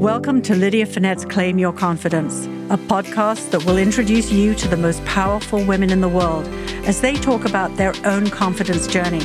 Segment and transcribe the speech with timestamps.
[0.00, 4.76] Welcome to Lydia Fenet's Claim Your Confidence, a podcast that will introduce you to the
[4.78, 6.48] most powerful women in the world
[6.86, 9.20] as they talk about their own confidence journey.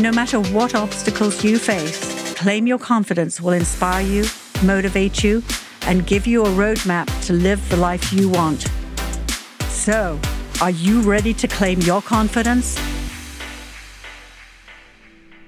[0.00, 4.24] No matter what obstacles you face, Claim Your Confidence will inspire you,
[4.62, 5.42] motivate you,
[5.88, 8.68] and give you a roadmap to live the life you want.
[9.62, 10.16] So,
[10.60, 12.78] are you ready to claim your confidence?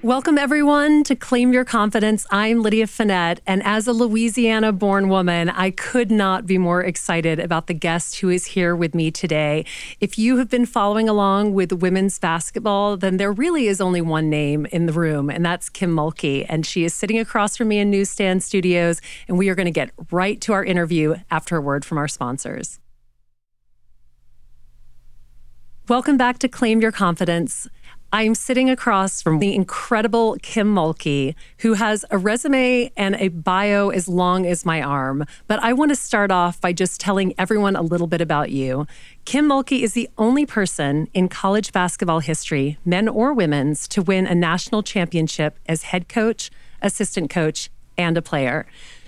[0.05, 2.27] Welcome, everyone, to Claim Your Confidence.
[2.29, 7.39] I'm Lydia Fenet, and as a Louisiana born woman, I could not be more excited
[7.39, 9.65] about the guest who is here with me today.
[9.99, 14.29] If you have been following along with women's basketball, then there really is only one
[14.29, 16.45] name in the room, and that's Kim Mulkey.
[16.47, 19.71] And she is sitting across from me in Newsstand Studios, and we are going to
[19.71, 22.79] get right to our interview after a word from our sponsors.
[25.87, 27.67] Welcome back to Claim Your Confidence.
[28.15, 33.89] I'm sitting across from the incredible Kim Mulkey, who has a resume and a bio
[33.89, 35.25] as long as my arm.
[35.47, 38.87] But I want to start off by just telling everyone a little bit about you.
[39.25, 44.27] Kim Mulkey is the only person in college basketball history, men or women's, to win
[44.27, 46.49] a national championship as head coach,
[46.81, 48.65] assistant coach, and a player.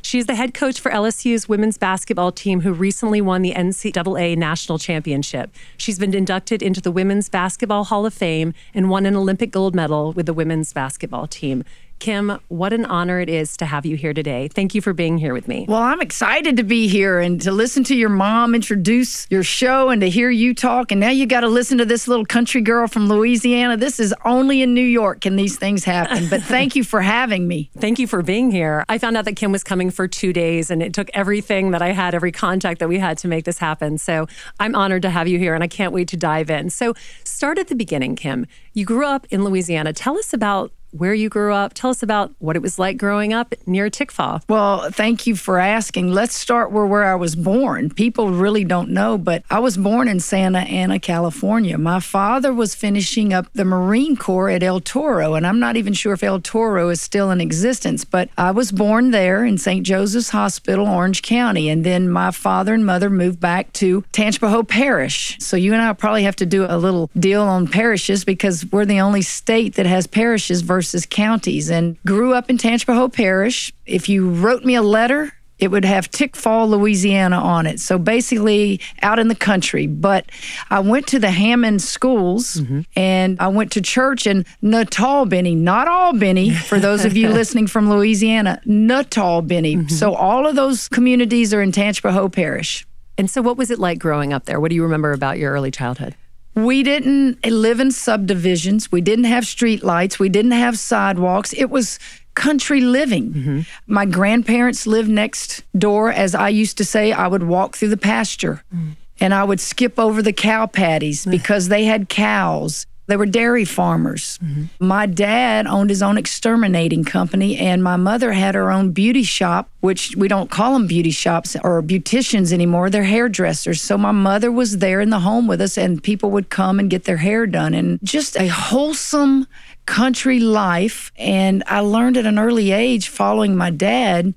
[0.07, 4.79] She's the head coach for LSU's women's basketball team who recently won the NCAA national
[4.79, 5.53] championship.
[5.75, 9.75] She's been inducted into the Women's Basketball Hall of Fame and won an Olympic gold
[9.75, 11.65] medal with the women's basketball team.
[11.99, 14.47] Kim, what an honor it is to have you here today.
[14.47, 15.65] Thank you for being here with me.
[15.67, 19.89] Well, I'm excited to be here and to listen to your mom introduce your show
[19.89, 20.91] and to hear you talk.
[20.91, 23.77] And now you got to listen to this little country girl from Louisiana.
[23.77, 26.27] This is only in New York can these things happen.
[26.29, 27.69] But thank you for having me.
[27.77, 28.85] Thank you for being here.
[28.89, 31.81] I found out that Kim was coming for two days and it took everything that
[31.81, 33.97] I had, every contact that we had to make this happen.
[33.97, 34.27] So
[34.59, 36.69] I'm honored to have you here and I can't wait to dive in.
[36.69, 38.45] So start at the beginning, Kim.
[38.73, 39.93] You grew up in Louisiana.
[39.93, 41.73] Tell us about where you grew up.
[41.73, 44.41] Tell us about what it was like growing up near Tickfaw.
[44.49, 46.11] Well, thank you for asking.
[46.11, 47.89] Let's start where, where I was born.
[47.89, 51.77] People really don't know, but I was born in Santa Ana, California.
[51.77, 55.93] My father was finishing up the Marine Corps at El Toro, and I'm not even
[55.93, 59.85] sure if El Toro is still in existence, but I was born there in St.
[59.85, 61.69] Joseph's Hospital, Orange County.
[61.69, 65.37] And then my father and mother moved back to Tangipahoa Parish.
[65.39, 68.85] So you and I probably have to do a little deal on parishes because we're
[68.85, 73.73] the only state that has parishes versus versus counties and grew up in Tangipahoa Parish.
[73.85, 77.81] If you wrote me a letter, it would have Tickfaw, Louisiana on it.
[77.81, 79.85] So basically out in the country.
[79.85, 80.27] But
[80.69, 82.81] I went to the Hammond schools mm-hmm.
[82.95, 87.89] and I went to church in Natalbany, not Albany, for those of you listening from
[87.89, 89.75] Louisiana, Natalbany.
[89.75, 89.87] Mm-hmm.
[89.89, 92.87] So all of those communities are in Tangipahoa Parish.
[93.17, 94.61] And so what was it like growing up there?
[94.61, 96.15] What do you remember about your early childhood?
[96.57, 98.91] We didn't live in subdivisions.
[98.91, 100.17] We didn't have street lights.
[100.17, 101.53] We didn't have sidewalks.
[101.53, 101.99] It was
[102.33, 103.33] country living.
[103.33, 103.59] Mm-hmm.
[103.85, 106.11] My grandparents lived next door.
[106.11, 108.95] As I used to say, I would walk through the pasture mm.
[109.19, 112.87] and I would skip over the cow patties because they had cows.
[113.07, 114.37] They were dairy farmers.
[114.43, 114.85] Mm-hmm.
[114.85, 119.69] My dad owned his own exterminating company, and my mother had her own beauty shop,
[119.79, 122.89] which we don't call them beauty shops or beauticians anymore.
[122.89, 123.81] They're hairdressers.
[123.81, 126.89] So my mother was there in the home with us, and people would come and
[126.89, 127.73] get their hair done.
[127.73, 129.47] And just a wholesome
[129.85, 131.13] country life.
[131.17, 134.33] And I learned at an early age, following my dad,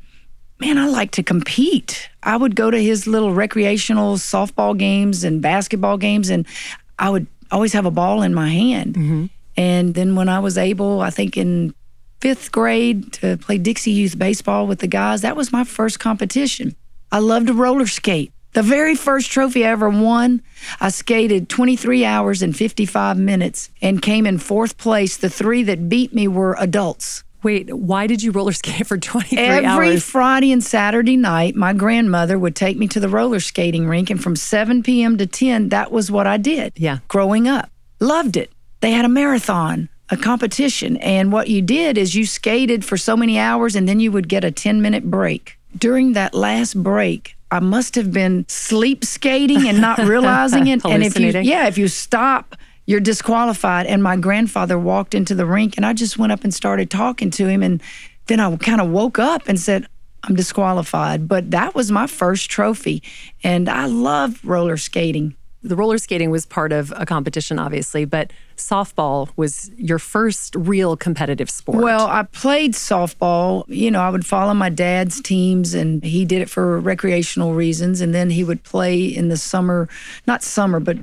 [0.60, 2.08] man, I like to compete.
[2.22, 6.46] I would go to his little recreational softball games and basketball games, and
[6.98, 8.94] I would always have a ball in my hand.
[8.94, 9.26] Mm-hmm.
[9.56, 11.74] And then when I was able, I think in
[12.20, 16.76] fifth grade, to play Dixie Youth baseball with the guys, that was my first competition.
[17.12, 18.32] I loved to roller skate.
[18.52, 20.42] The very first trophy I ever won,
[20.80, 25.16] I skated 23 hours and 55 minutes and came in fourth place.
[25.16, 27.22] The three that beat me were adults.
[27.42, 29.86] Wait, why did you roller skate for 23 Every hours?
[29.86, 34.10] Every Friday and Saturday night, my grandmother would take me to the roller skating rink,
[34.10, 35.16] and from 7 p.m.
[35.18, 36.74] to 10, that was what I did.
[36.76, 36.98] Yeah.
[37.08, 37.70] Growing up.
[37.98, 38.50] Loved it.
[38.80, 43.16] They had a marathon, a competition, and what you did is you skated for so
[43.16, 45.58] many hours, and then you would get a 10 minute break.
[45.76, 50.84] During that last break, I must have been sleep skating and not realizing it.
[50.84, 52.56] and if you, yeah, if you stop
[52.90, 53.86] you're disqualified.
[53.86, 57.30] And my grandfather walked into the rink and I just went up and started talking
[57.30, 57.62] to him.
[57.62, 57.80] And
[58.26, 59.86] then I kind of woke up and said,
[60.24, 61.28] I'm disqualified.
[61.28, 63.04] But that was my first trophy.
[63.44, 65.36] And I love roller skating.
[65.62, 70.96] The roller skating was part of a competition, obviously, but softball was your first real
[70.96, 71.84] competitive sport.
[71.84, 73.64] Well, I played softball.
[73.68, 78.00] You know, I would follow my dad's teams, and he did it for recreational reasons.
[78.00, 79.88] And then he would play in the summer,
[80.26, 80.96] not summer, but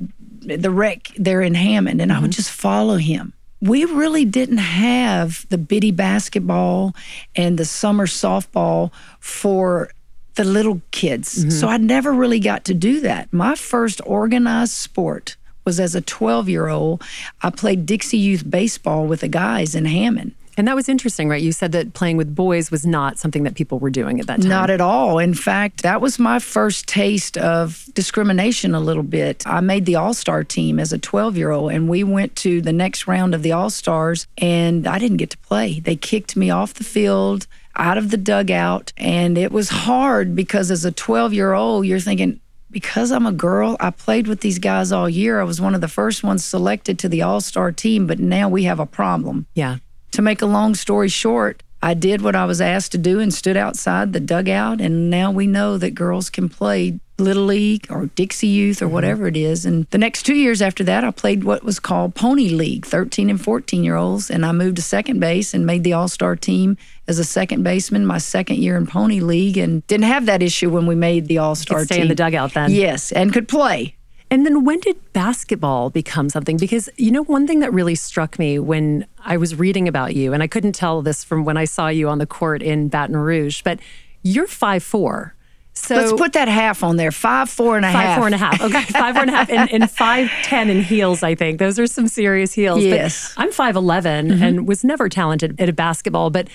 [0.47, 2.17] the rec there in Hammond, and mm-hmm.
[2.17, 2.35] I would mm-hmm.
[2.37, 3.33] just follow him.
[3.59, 6.95] we really didn't have the bitty basketball
[7.35, 9.89] and the summer softball for
[10.35, 11.39] the little kids.
[11.39, 11.49] Mm-hmm.
[11.49, 13.33] So I never really got to do that.
[13.33, 15.35] My first organized sport
[15.65, 17.03] was as a 12 year old.
[17.41, 20.33] I played Dixie Youth baseball with the guys in Hammond.
[20.57, 21.41] And that was interesting, right?
[21.41, 24.41] You said that playing with boys was not something that people were doing at that
[24.41, 24.49] time.
[24.49, 25.19] Not at all.
[25.19, 29.45] In fact, that was my first taste of discrimination a little bit.
[29.45, 32.61] I made the All Star team as a 12 year old, and we went to
[32.61, 35.79] the next round of the All Stars, and I didn't get to play.
[35.79, 37.45] They kicked me off the field
[37.77, 38.91] out of the dugout.
[38.97, 42.39] And it was hard because as a 12 year old, you're thinking,
[42.69, 45.39] because I'm a girl, I played with these guys all year.
[45.39, 48.49] I was one of the first ones selected to the all star team, but now
[48.49, 49.45] we have a problem.
[49.53, 49.77] Yeah.
[50.17, 53.31] To make a long story short, I did what I was asked to do and
[53.31, 54.81] stood outside the dugout.
[54.81, 58.95] And now we know that girls can play Little League or Dixie Youth or mm-hmm.
[58.95, 59.63] whatever it is.
[59.63, 63.29] And the next two years after that, I played what was called Pony League, 13
[63.29, 64.31] and 14 year olds.
[64.31, 66.77] And I moved to second base and made the All Star team
[67.07, 70.71] as a second baseman my second year in Pony League and didn't have that issue
[70.71, 71.85] when we made the All Star team.
[71.85, 72.71] Stay in the dugout then.
[72.71, 73.96] Yes, and could play.
[74.29, 76.57] And then when did basketball become something?
[76.57, 80.33] Because, you know, one thing that really struck me when I was reading about you,
[80.33, 83.15] and I couldn't tell this from when I saw you on the court in Baton
[83.15, 83.79] Rouge, but
[84.23, 85.33] you're five four.
[85.73, 87.11] So let's put that half on there.
[87.11, 88.07] Five, four and a five, half.
[88.07, 88.61] Five, four and a half.
[88.61, 88.81] Okay.
[88.81, 89.49] five, four and a half.
[89.49, 91.59] And, and five, ten in heels, I think.
[91.59, 92.83] Those are some serious heels.
[92.83, 93.33] Yes.
[93.35, 94.43] But I'm 5'11 mm-hmm.
[94.43, 96.31] and was never talented at a basketball.
[96.31, 96.49] But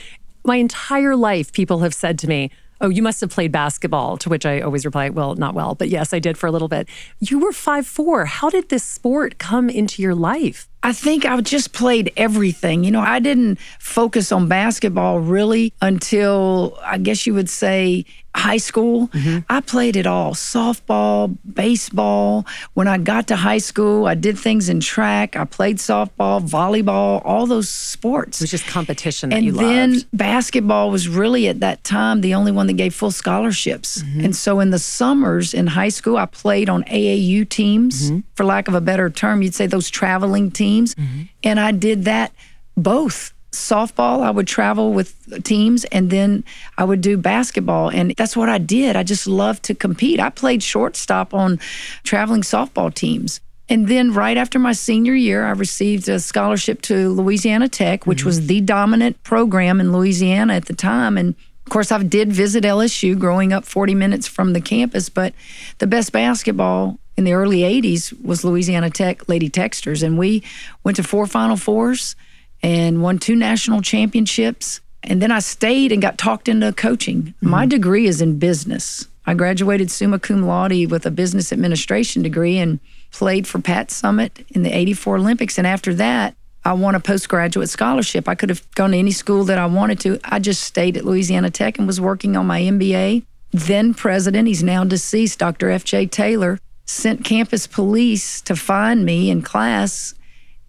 [0.45, 2.51] my entire life, people have said to me,
[2.83, 5.89] Oh, you must have played basketball, to which I always reply, Well, not well, but
[5.89, 6.89] yes, I did for a little bit.
[7.21, 8.25] You were five four.
[8.25, 10.69] How did this sport come into your life?
[10.83, 12.83] I think I just played everything.
[12.83, 18.57] You know, I didn't focus on basketball really until I guess you would say high
[18.57, 19.09] school.
[19.09, 19.41] Mm-hmm.
[19.49, 22.47] I played it all softball, baseball.
[22.75, 25.37] When I got to high school, I did things in track.
[25.37, 28.41] I played softball, volleyball, all those sports.
[28.41, 30.07] It was just competition and then loved.
[30.13, 34.03] basketball was really at that time the only one that gave full scholarships.
[34.03, 34.25] Mm-hmm.
[34.25, 38.21] And so in the summers in high school, I played on AAU teams, mm-hmm.
[38.35, 40.95] for lack of a better term, you'd say those traveling teams.
[40.95, 41.23] Mm-hmm.
[41.45, 42.33] And I did that
[42.77, 46.45] both softball, I would travel with teams, and then
[46.77, 47.91] I would do basketball.
[47.91, 48.97] And that's what I did.
[48.97, 50.19] I just loved to compete.
[50.19, 51.61] I played shortstop on
[52.03, 53.41] traveling softball teams.
[53.69, 58.19] And then right after my senior year, I received a scholarship to Louisiana Tech, which
[58.19, 58.29] mm-hmm.
[58.29, 61.17] was the dominant program in Louisiana at the time.
[61.17, 61.35] And
[61.67, 65.33] of course, I did visit LSU growing up 40 minutes from the campus, but
[65.79, 70.03] the best basketball in the early 80s was Louisiana Tech Lady Techsters.
[70.03, 70.43] And we
[70.85, 72.17] went to four Final Fours
[72.63, 74.81] and won two national championships.
[75.03, 77.23] And then I stayed and got talked into coaching.
[77.23, 77.49] Mm-hmm.
[77.49, 79.07] My degree is in business.
[79.27, 82.81] I graduated summa cum laude with a business administration degree and
[83.13, 85.59] played for Pat Summitt in the 84 Olympics.
[85.59, 88.29] And after that, I won a postgraduate scholarship.
[88.29, 90.21] I could have gone to any school that I wanted to.
[90.25, 93.25] I just stayed at Louisiana Tech and was working on my MBA.
[93.51, 95.71] Then president, he's now deceased, Dr.
[95.71, 96.07] F.J.
[96.07, 100.15] Taylor, sent campus police to find me in class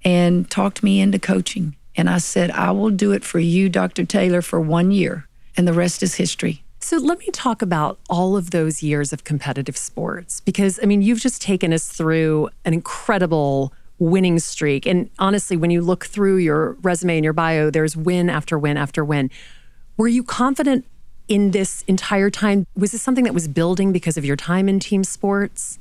[0.04, 1.76] and talked me into coaching.
[1.96, 4.06] And I said, I will do it for you, Dr.
[4.06, 5.28] Taylor, for one year.
[5.56, 6.64] And the rest is history.
[6.80, 11.02] So let me talk about all of those years of competitive sports because, I mean,
[11.02, 14.86] you've just taken us through an incredible winning streak.
[14.86, 18.76] And honestly, when you look through your resume and your bio, there's win after win
[18.76, 19.30] after win.
[19.96, 20.86] Were you confident
[21.28, 22.68] in this entire time?
[22.76, 25.80] Was this something that was building because of your time in team sports?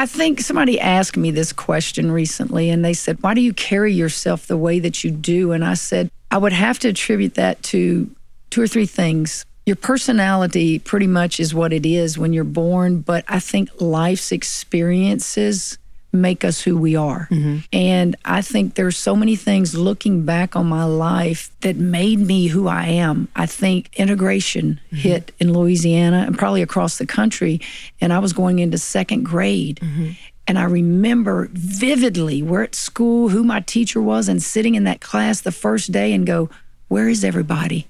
[0.00, 3.92] I think somebody asked me this question recently and they said, Why do you carry
[3.92, 5.52] yourself the way that you do?
[5.52, 8.10] And I said, I would have to attribute that to
[8.48, 9.44] two or three things.
[9.66, 14.32] Your personality pretty much is what it is when you're born, but I think life's
[14.32, 15.76] experiences
[16.12, 17.28] make us who we are.
[17.30, 17.58] Mm-hmm.
[17.72, 22.48] And I think there's so many things looking back on my life that made me
[22.48, 23.28] who I am.
[23.36, 24.96] I think integration mm-hmm.
[24.96, 27.60] hit in Louisiana and probably across the country.
[28.00, 29.78] And I was going into second grade.
[29.82, 30.10] Mm-hmm.
[30.46, 35.00] And I remember vividly we're at school, who my teacher was, and sitting in that
[35.00, 36.50] class the first day and go,
[36.88, 37.86] Where is everybody?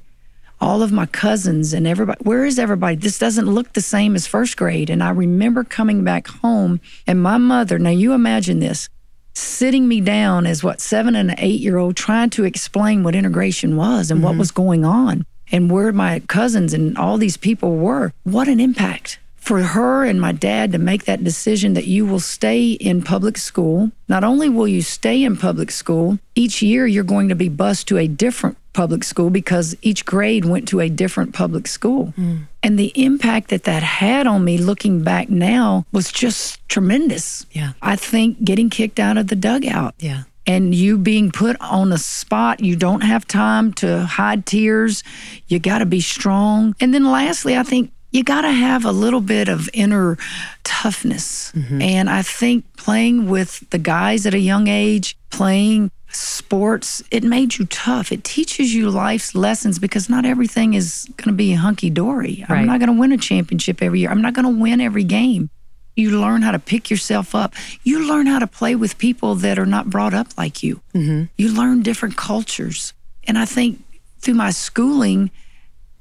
[0.60, 2.22] All of my cousins and everybody.
[2.22, 2.96] Where is everybody?
[2.96, 4.90] This doesn't look the same as first grade.
[4.90, 8.88] And I remember coming back home and my mother, now you imagine this,
[9.34, 13.14] sitting me down as what, seven and an eight year old, trying to explain what
[13.14, 14.26] integration was and mm-hmm.
[14.26, 18.12] what was going on and where my cousins and all these people were.
[18.24, 22.20] What an impact for her and my dad to make that decision that you will
[22.20, 23.90] stay in public school.
[24.06, 27.88] Not only will you stay in public school, each year you're going to be bused
[27.88, 32.14] to a different public school because each grade went to a different public school.
[32.16, 32.46] Mm.
[32.62, 37.46] And the impact that that had on me looking back now was just tremendous.
[37.52, 37.72] Yeah.
[37.82, 39.94] I think getting kicked out of the dugout.
[39.98, 45.04] Yeah and you being put on a spot you don't have time to hide tears
[45.48, 48.90] you got to be strong and then lastly i think you got to have a
[48.90, 50.16] little bit of inner
[50.64, 57.22] toughness and i think playing with the guys at a young age playing sports it
[57.22, 61.52] made you tough it teaches you life's lessons because not everything is going to be
[61.52, 62.58] hunky-dory Right.
[62.60, 65.04] i'm not going to win a championship every year i'm not going to win every
[65.04, 65.50] game
[65.96, 67.52] you learn how to pick yourself up.
[67.82, 70.80] You learn how to play with people that are not brought up like you.
[70.94, 71.24] Mm-hmm.
[71.36, 72.94] You learn different cultures.
[73.24, 73.82] And I think
[74.20, 75.30] through my schooling,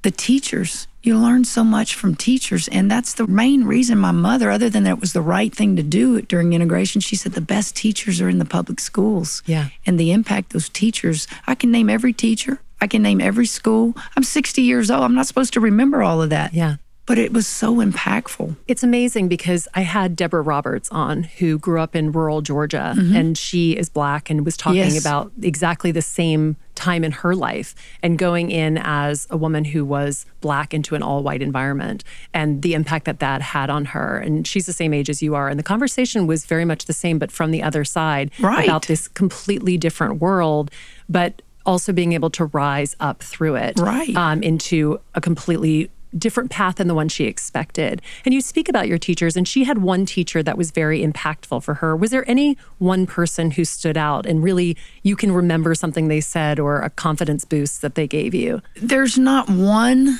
[0.03, 2.67] the teachers, you learn so much from teachers.
[2.67, 5.75] And that's the main reason my mother, other than that it was the right thing
[5.75, 9.41] to do during integration, she said the best teachers are in the public schools.
[9.45, 9.69] Yeah.
[9.85, 13.95] And the impact those teachers, I can name every teacher, I can name every school.
[14.15, 15.03] I'm 60 years old.
[15.03, 16.53] I'm not supposed to remember all of that.
[16.53, 16.75] Yeah.
[17.09, 18.55] But it was so impactful.
[18.67, 23.35] It's amazing because I had Deborah Roberts on who grew up in rural Georgia and
[23.35, 25.01] she is black and was talking Yes.
[25.01, 27.73] about exactly the same time in her life
[28.03, 32.61] and going in as a woman who was black into an all white environment and
[32.61, 34.17] the impact that that had on her.
[34.19, 35.49] And she's the same age as you are.
[35.49, 38.65] And the conversation was very much the same, but from the other side Right.
[38.65, 40.69] about this completely different world,
[41.09, 44.15] but also being able to rise up through it Right.
[44.15, 48.01] um, into a completely different path than the one she expected.
[48.25, 51.63] And you speak about your teachers, and she had one teacher that was very impactful
[51.63, 51.95] for her.
[51.95, 56.21] Was there any one person who stood out and really you can remember something they
[56.21, 58.61] said or a confidence boost that they gave you?
[58.75, 60.19] there's not one.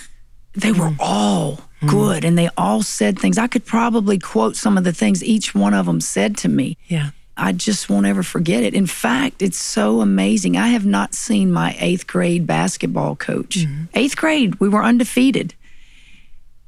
[0.53, 0.95] They were Mm.
[0.99, 3.37] all good and they all said things.
[3.37, 6.77] I could probably quote some of the things each one of them said to me.
[6.87, 7.11] Yeah.
[7.37, 8.73] I just won't ever forget it.
[8.73, 10.57] In fact, it's so amazing.
[10.57, 13.59] I have not seen my eighth grade basketball coach.
[13.59, 13.83] Mm-hmm.
[13.93, 15.53] Eighth grade, we were undefeated.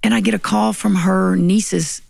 [0.03, 2.01] And I get a call from her nieces.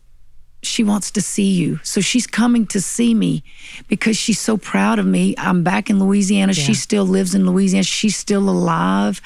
[0.63, 1.79] She wants to see you.
[1.83, 3.43] So she's coming to see me
[3.87, 5.33] because she's so proud of me.
[5.37, 6.53] I'm back in Louisiana.
[6.53, 7.83] She still lives in Louisiana.
[7.83, 9.21] She's still alive.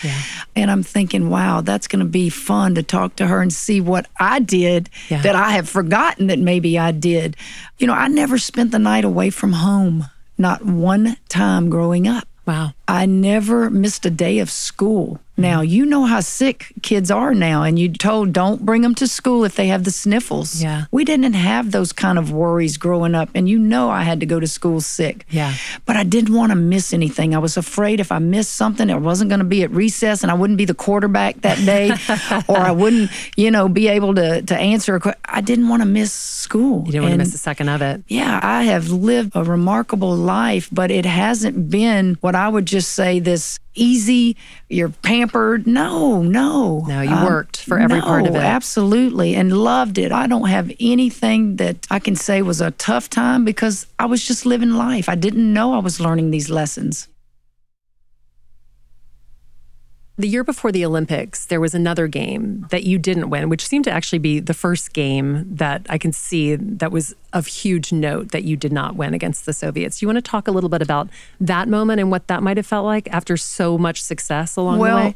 [0.55, 3.81] And I'm thinking, wow, that's going to be fun to talk to her and see
[3.81, 5.22] what I did Yeah.
[5.24, 7.36] that I have forgotten that maybe I did.
[7.79, 10.05] You know, I never spent the night away from home,
[10.38, 12.29] not one time growing up.
[12.48, 12.72] Wow.
[12.88, 15.19] I never missed a day of school.
[15.37, 19.07] Now, you know how sick kids are now, and you told don't bring them to
[19.07, 20.61] school if they have the sniffles.
[20.63, 20.85] Yeah.
[20.91, 24.25] We didn't have those kind of worries growing up, and you know I had to
[24.25, 25.25] go to school sick.
[25.29, 25.53] Yeah.
[25.85, 27.35] But I didn't want to miss anything.
[27.35, 30.31] I was afraid if I missed something, I wasn't going to be at recess and
[30.31, 31.91] I wouldn't be the quarterback that day,
[32.47, 35.19] or I wouldn't, you know, be able to, to answer a question.
[35.25, 36.85] I didn't want to miss school.
[36.85, 38.03] You didn't want to miss a second of it.
[38.07, 42.91] yeah, I have lived a remarkable life, but it hasn't been what I would just
[42.91, 44.38] say this easy,
[44.70, 45.67] you're pampered.
[45.67, 46.82] No, no.
[46.82, 48.39] Um, No, you worked for every part of it.
[48.39, 50.12] Absolutely, and loved it.
[50.12, 54.25] I don't have anything that I can say was a tough time because I was
[54.25, 55.10] just living life.
[55.10, 57.08] I didn't know I was learning these lessons.
[60.17, 63.84] The year before the Olympics, there was another game that you didn't win, which seemed
[63.84, 68.31] to actually be the first game that I can see that was of huge note
[68.31, 70.01] that you did not win against the Soviets.
[70.01, 71.10] You want to talk a little bit about
[71.41, 74.98] that moment and what that might have felt like after so much success along well,
[74.98, 75.15] the way?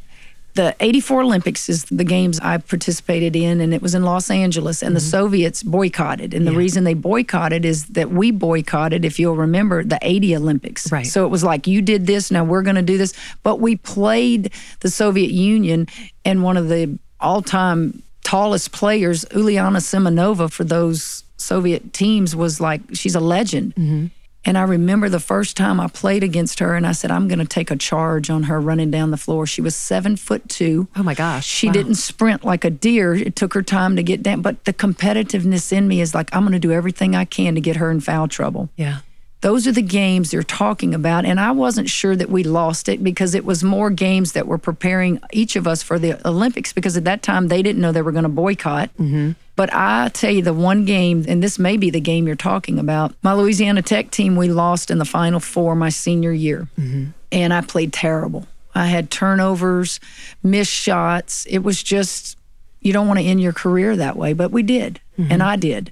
[0.56, 4.82] The 84 Olympics is the games I participated in, and it was in Los Angeles,
[4.84, 6.34] and the Soviets boycotted.
[6.34, 6.58] And the Mm-hmm.
[6.60, 10.92] Reason they boycotted is that we boycotted, if you'll remember, the 80 Olympics.
[10.92, 11.06] Right.
[11.06, 13.14] So it was like, you did this, now we're going to do this.
[13.44, 14.52] But we played
[14.82, 15.88] the Soviet Union,
[16.26, 22.60] and one of the all time tallest players, Uliana Semjonova, for those Soviet teams, was
[22.60, 23.76] like, she's a legend.
[23.76, 24.08] Mm-hmm.
[24.46, 27.40] And I remember the first time I played against her, and I said, I'm going
[27.40, 29.46] to take a charge on her running down the floor.
[29.46, 30.88] She was seven foot two.
[30.96, 31.46] Oh my gosh.
[31.46, 31.74] She Wow.
[31.74, 33.14] didn't sprint like a deer.
[33.14, 34.42] It took her time to get down.
[34.42, 37.62] But the competitiveness in me is like, I'm going to do everything I can to
[37.62, 38.70] get her in foul trouble.
[38.78, 39.00] Yeah.
[39.42, 41.24] Those are the games they're talking about.
[41.24, 44.58] And I wasn't sure that we lost it because it was more games that were
[44.58, 48.02] preparing each of us for the Olympics because at that time they didn't know they
[48.02, 48.90] were going to boycott.
[48.98, 49.32] Mm-hmm.
[49.56, 52.80] But I tell you, the one game, and this may be the game you're talking
[52.80, 56.68] about, my Louisiana Tech team, we lost in the Final Four my senior year.
[56.80, 57.10] Mm-hmm.
[57.32, 58.48] And I played terrible.
[58.74, 60.00] I had turnovers,
[60.44, 61.46] missed shots.
[61.46, 62.38] It was just,
[62.82, 65.02] you don't want to end your career that way, but we did.
[65.18, 65.42] And mm-hmm.
[65.42, 65.92] I did.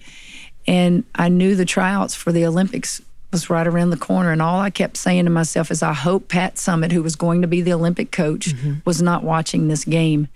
[0.66, 3.02] And I knew the tryouts for the Olympics
[3.38, 4.32] was right around the corner.
[4.32, 7.44] And all I kept saying to myself is, I hope Pat Summitt, who was going
[7.44, 8.80] to be the Olympic coach, mm-hmm.
[8.84, 10.28] was not watching this game.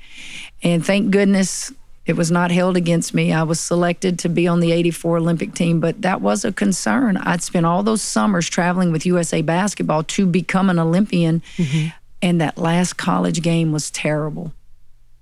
[0.62, 1.74] And thank goodness
[2.06, 3.34] it was not held against me.
[3.34, 7.18] I was selected to be on the 84 Olympic team, but that was a concern.
[7.18, 11.42] I'd spent all those summers traveling with USA basketball to become an Olympian.
[11.58, 11.88] Mm-hmm.
[12.22, 14.54] And that last college game was terrible.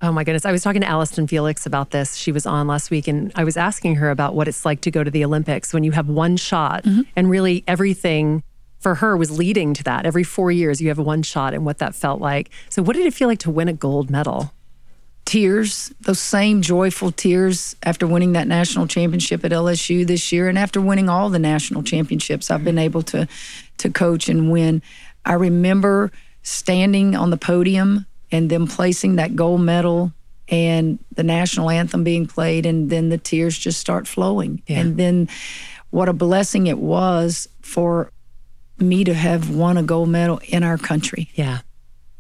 [0.02, 0.46] Oh my goodness.
[0.46, 2.16] I was talking to Allyson Felix about this.
[2.16, 4.92] She was on last week and I was asking her about what it's like to
[4.92, 7.02] go to the Olympics when you have one shot Mm-hmm.
[7.18, 8.44] and really everything
[8.80, 10.06] for her was leading to that.
[10.06, 12.50] Every four years, you have one shot and what that felt like.
[12.70, 14.54] So, what did it feel like to win a gold medal?
[15.26, 20.58] Tears, those same joyful tears after winning that national championship at LSU this year, and
[20.58, 23.28] after winning all the national championships I've been able to
[23.80, 24.82] to coach and win.
[25.26, 30.14] I remember standing on the podium and them placing that gold medal
[30.48, 34.62] and the national anthem being played, and then the tears just start flowing.
[34.68, 34.80] Yeah.
[34.80, 35.30] And then
[35.92, 38.12] what a blessing it was for
[38.80, 41.30] me to have won a gold medal in our country.
[41.36, 41.60] Yeah.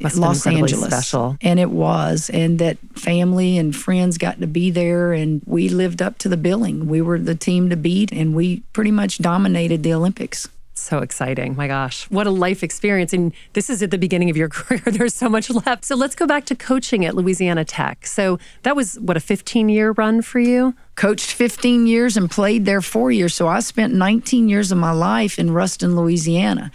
[0.02, 0.94] Must have been Los Angeles.
[0.94, 1.38] special.
[1.42, 2.30] And it was.
[2.30, 6.38] And that family and friends got to be there and we lived up to the
[6.38, 6.88] billing.
[6.88, 10.48] We were the team to beat and we pretty much dominated the Olympics.
[10.80, 11.56] So exciting.
[11.56, 12.06] My gosh.
[12.10, 13.14] What a life experience.
[13.14, 14.82] And this is at the beginning of your career.
[14.86, 15.86] There's so much left.
[15.86, 18.06] So let's go back to coaching at Louisiana Tech.
[18.08, 20.76] So that was what a 15 year run for you?
[20.96, 23.34] Coached 15 years and played there four years.
[23.36, 26.72] So I spent 19 years of my life in Ruston, Louisiana.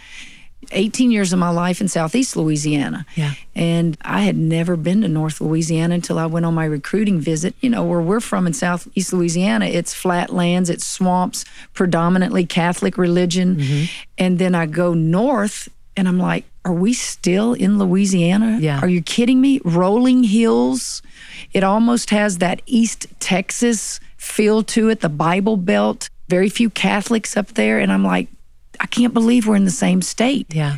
[0.71, 3.05] 18 years of my life in Southeast Louisiana.
[3.15, 3.33] Yeah.
[3.55, 7.55] And I had never been to North Louisiana until I went on my recruiting visit.
[7.61, 13.55] You know, where we're from in Southeast Louisiana, it's flatlands, it's swamps, predominantly Catholic religion.
[13.55, 13.85] Mm-hmm.
[14.17, 18.57] And then I go north and I'm like, are we still in Louisiana?
[18.59, 18.79] Yeah.
[18.81, 19.61] Are you kidding me?
[19.63, 21.01] Rolling hills.
[21.53, 26.09] It almost has that East Texas feel to it, the Bible Belt.
[26.27, 27.79] Very few Catholics up there.
[27.79, 28.27] And I'm like,
[28.79, 30.53] I can't believe we're in the same state.
[30.53, 30.77] Yeah.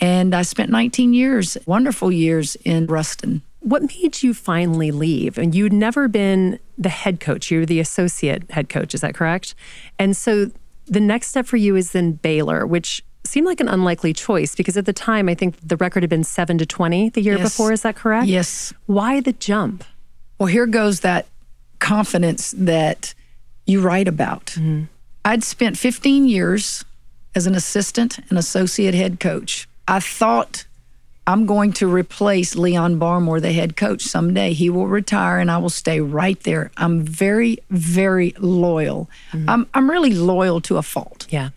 [0.00, 3.42] And I spent 19 years, wonderful years in Ruston.
[3.60, 5.36] What made you finally leave?
[5.38, 9.14] And you'd never been the head coach, you were the associate head coach, is that
[9.14, 9.54] correct?
[9.98, 10.50] And so
[10.86, 14.76] the next step for you is then Baylor, which seemed like an unlikely choice because
[14.76, 17.50] at the time I think the record had been 7 to 20 the year Yes.
[17.50, 18.26] before, is that correct?
[18.28, 18.72] Yes.
[18.86, 19.84] Why the jump?
[20.38, 21.26] Well, here goes that
[21.78, 23.14] confidence that
[23.66, 24.46] you write about.
[24.46, 24.84] Mm-hmm.
[25.24, 26.84] I'd spent 15 years
[27.34, 29.68] as an assistant and associate head coach.
[29.86, 30.66] I thought
[31.26, 34.54] I'm going to replace Leon Barmore, the head coach, someday.
[34.54, 36.70] He will retire and I will stay right there.
[36.78, 39.10] I'm very, very loyal.
[39.32, 39.50] Mm-hmm.
[39.50, 41.26] I'm, I'm really loyal to a fault.
[41.28, 41.50] Yeah.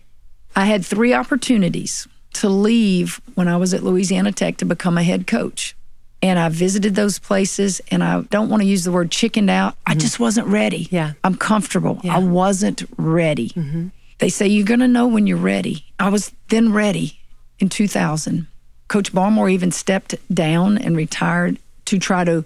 [0.56, 5.04] I had three opportunities to leave when I was at Louisiana Tech to become a
[5.04, 5.76] head coach.
[6.22, 9.76] And I visited those places, and I don't want to use the word chickened out.
[9.88, 10.00] I mm-hmm.
[10.02, 10.88] just wasn't ready.
[10.92, 11.14] Yeah.
[11.24, 12.00] I'm comfortable.
[12.04, 12.18] Yeah.
[12.18, 13.50] I wasn't ready.
[13.50, 13.88] Mm-hmm.
[14.22, 15.84] They say you're going to know when you're ready.
[16.00, 17.20] I was then ready
[17.58, 18.46] in 2000.
[18.88, 22.46] Coach Barmore even stepped down and retired to try to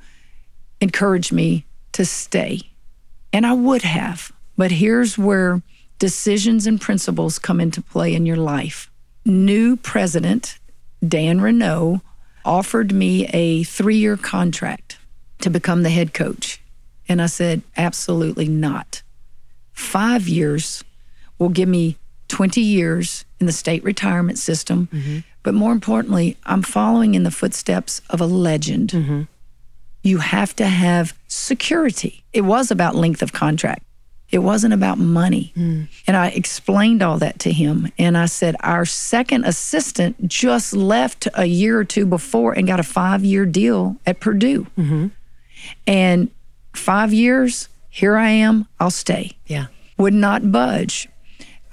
[0.80, 2.62] encourage me to stay.
[3.34, 4.32] And I would have.
[4.56, 5.62] But here's where
[6.00, 8.90] decisions and principles come into play in your life.
[9.26, 10.58] New president,
[11.06, 12.00] Dan Reneau,
[12.46, 14.98] offered me a three year contract
[15.42, 16.62] to become the head coach.
[17.10, 19.02] And I said, absolutely not.
[19.74, 20.82] Five years
[21.40, 24.90] will give me 20 years in the state retirement system.
[24.92, 25.20] Mm-hmm.
[25.44, 29.22] But more importantly, I'm following in the footsteps of a legend mm-hmm.
[30.02, 32.24] you have to have security.
[32.34, 33.84] It was about length of contract.
[34.32, 35.54] It wasn't about money.
[35.56, 35.88] Mm.
[36.08, 37.92] And I explained all that to him.
[38.00, 42.80] And I said, Our second assistant just left a year or two before and got
[42.80, 44.66] a five year deal at Purdue.
[44.78, 45.08] Mm-hmm.
[45.86, 46.32] And
[46.74, 49.68] five years, here I am, I'll stay Yeah.
[49.98, 51.08] would not budge.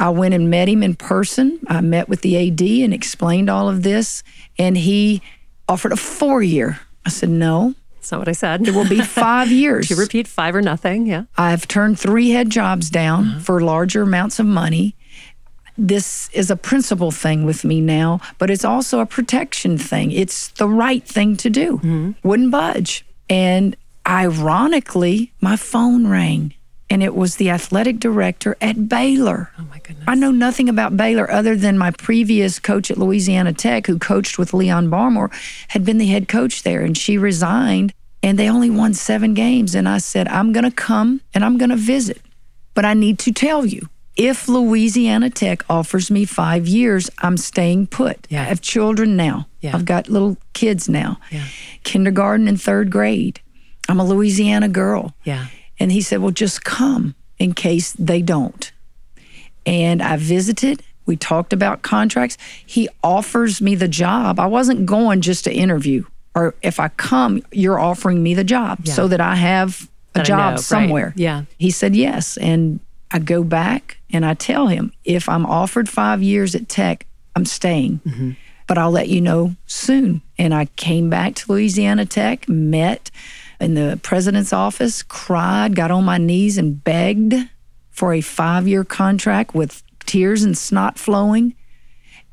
[0.03, 1.61] I went and met him in person.
[1.69, 4.25] I met with the AD and explained all of this,
[4.59, 5.23] and he
[5.69, 6.81] offered a four year.
[7.07, 8.67] I said, no, That's not what I said.
[8.67, 9.87] it will be five years.
[9.89, 11.07] to repeat five or nothing.
[11.07, 11.27] Yeah.
[11.39, 13.41] I've turned three head jobs down uh-huh.
[13.43, 14.97] for larger amounts of money.
[15.79, 20.11] This is a principle thing with me now, but it's also a protection thing.
[20.11, 21.79] It's the right thing to do.
[21.79, 22.29] Mm-hmm.
[22.29, 23.07] Wouldn't budge.
[23.31, 26.55] And ironically, my phone rang
[26.93, 29.51] and it was the athletic director at Baylor.
[29.59, 30.05] Oh my goodness.
[30.07, 34.39] I know nothing about Baylor other than my previous coach at Louisiana Tech, who coached
[34.39, 35.31] with Leon Barmore,
[35.69, 37.93] had been the head coach there, and she resigned.
[38.23, 39.75] And they only won seven games.
[39.75, 42.21] And I said, I'm going to come and I'm going to visit.
[42.75, 47.89] But I need to tell you if Louisiana Tech offers me five years, I'm staying
[47.89, 48.27] put.
[48.31, 48.43] Yeah.
[48.43, 49.49] I have children now.
[49.61, 49.75] Yeah.
[49.75, 51.47] I've got little kids now, Yeah.
[51.83, 53.41] kindergarten and third grade.
[53.89, 55.15] I'm a Louisiana girl.
[55.25, 55.47] Yeah.
[55.83, 58.71] And he said, Well, just come in case they don't.
[59.67, 60.85] And I visited.
[61.07, 62.39] We talked about contracts.
[62.65, 64.39] He offers me the job.
[64.39, 66.05] I wasn't going just to interview,
[66.37, 70.21] or if I come, you're offering me the job so that I have a That
[70.21, 70.61] I know, job right.
[70.61, 71.13] somewhere.
[71.17, 71.45] Yeah.
[71.59, 72.37] He said yes.
[72.37, 72.79] And
[73.11, 77.45] I go back and I tell him, if I'm offered five years at Tech, I'm
[77.45, 78.01] staying.
[78.07, 78.31] Mm-hmm.
[78.69, 80.23] But I'll let you know soon.
[80.39, 83.11] And I came back to Louisiana Tech, met
[83.63, 87.35] in the president's office, cried, got on my knees and begged
[87.91, 91.55] for a five year contract with tears and snot flowing.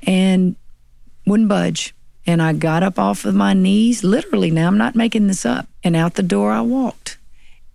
[0.04, 0.56] and
[1.26, 1.94] wouldn't budge.
[2.26, 5.68] And I got up off of my knees, literally, now I'm not making this up.
[5.84, 7.18] And out the door I walked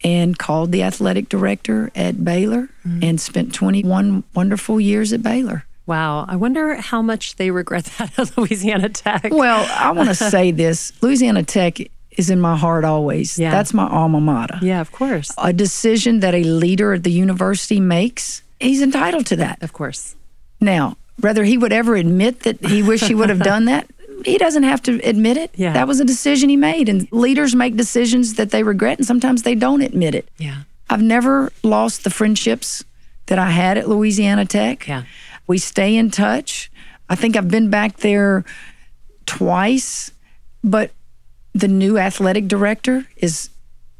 [0.02, 3.00] and called the athletic director at Baylor mm-hmm.
[3.02, 5.64] and spent 21 wonderful years at Baylor.
[5.86, 6.24] Wow.
[6.28, 9.28] I wonder how much they regret that at Louisiana Tech.
[9.30, 11.78] Well, I want to say this Louisiana Tech
[12.16, 13.38] is in my heart always.
[13.38, 13.50] Yeah.
[13.50, 14.58] That's my alma mater.
[14.62, 15.32] yeah, of course.
[15.38, 19.62] A decision that a leader at the university makes, he's entitled to that.
[19.62, 20.14] Of course.
[20.60, 23.88] Now, whether he would ever admit that he wished he would have done that,
[24.24, 25.50] he doesn't have to admit it.
[25.54, 25.72] Yeah.
[25.72, 26.88] That was a decision he made.
[26.88, 30.28] And leaders make decisions that they regret, and sometimes they don't admit it.
[30.38, 30.62] Yeah.
[30.88, 32.84] I've never lost the friendships
[33.26, 34.86] that I had at Louisiana Tech.
[34.86, 35.02] Yeah.
[35.46, 36.70] We stay in touch.
[37.08, 38.44] I think I've been back there
[39.26, 40.10] twice,
[40.62, 40.90] but
[41.54, 43.50] the new athletic director is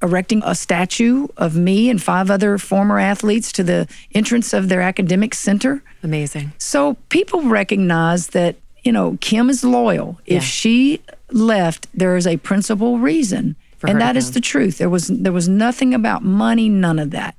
[0.03, 4.83] erecting a statue of me and five other former athletes to the entrance of their
[4.83, 5.83] academic center.
[6.03, 6.53] Amazing.
[6.59, 10.21] So people recognize that, you know, Kim is loyal.
[10.27, 10.39] Yeah.
[10.39, 13.57] If she left, there is a principal reason.
[13.79, 14.79] For and that is the truth.
[14.79, 17.35] There was there was nothing about money, none of that.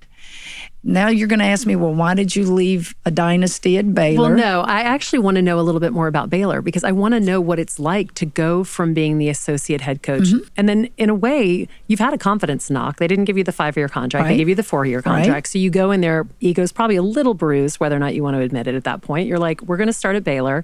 [0.88, 4.30] Now you're going to ask me, well, why did you leave a dynasty at Baylor?
[4.30, 6.92] Well, no, I actually want to know a little bit more about Baylor because I
[6.92, 10.26] want to know what it's like to go from being the associate head coach.
[10.26, 10.48] Mm-hmm.
[10.56, 12.98] And then, in a way, you've had a confidence knock.
[12.98, 14.38] They didn't give you the five year contract, they Right.
[14.38, 15.04] gave you the four year Right.
[15.24, 15.48] contract.
[15.48, 18.36] So you go in there, ego's probably a little bruised, whether or not you want
[18.38, 19.28] to admit it at that point.
[19.28, 20.64] You're like, we're going to start at Baylor.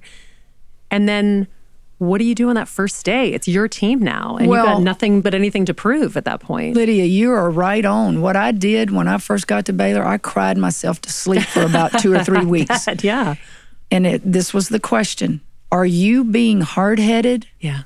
[0.88, 1.48] And then,
[2.02, 3.32] what do you do on that first day?
[3.32, 6.74] It's your team now, and you've got nothing but anything to prove at that point.
[6.74, 8.20] Lydia, you are right on.
[8.20, 11.62] What I did when I first got to Baylor, I cried myself to sleep for
[11.62, 12.88] about two or three weeks.
[13.04, 13.36] yeah.
[13.92, 17.46] And it, this was the question Are you being hard headed?
[17.60, 17.82] Yeah.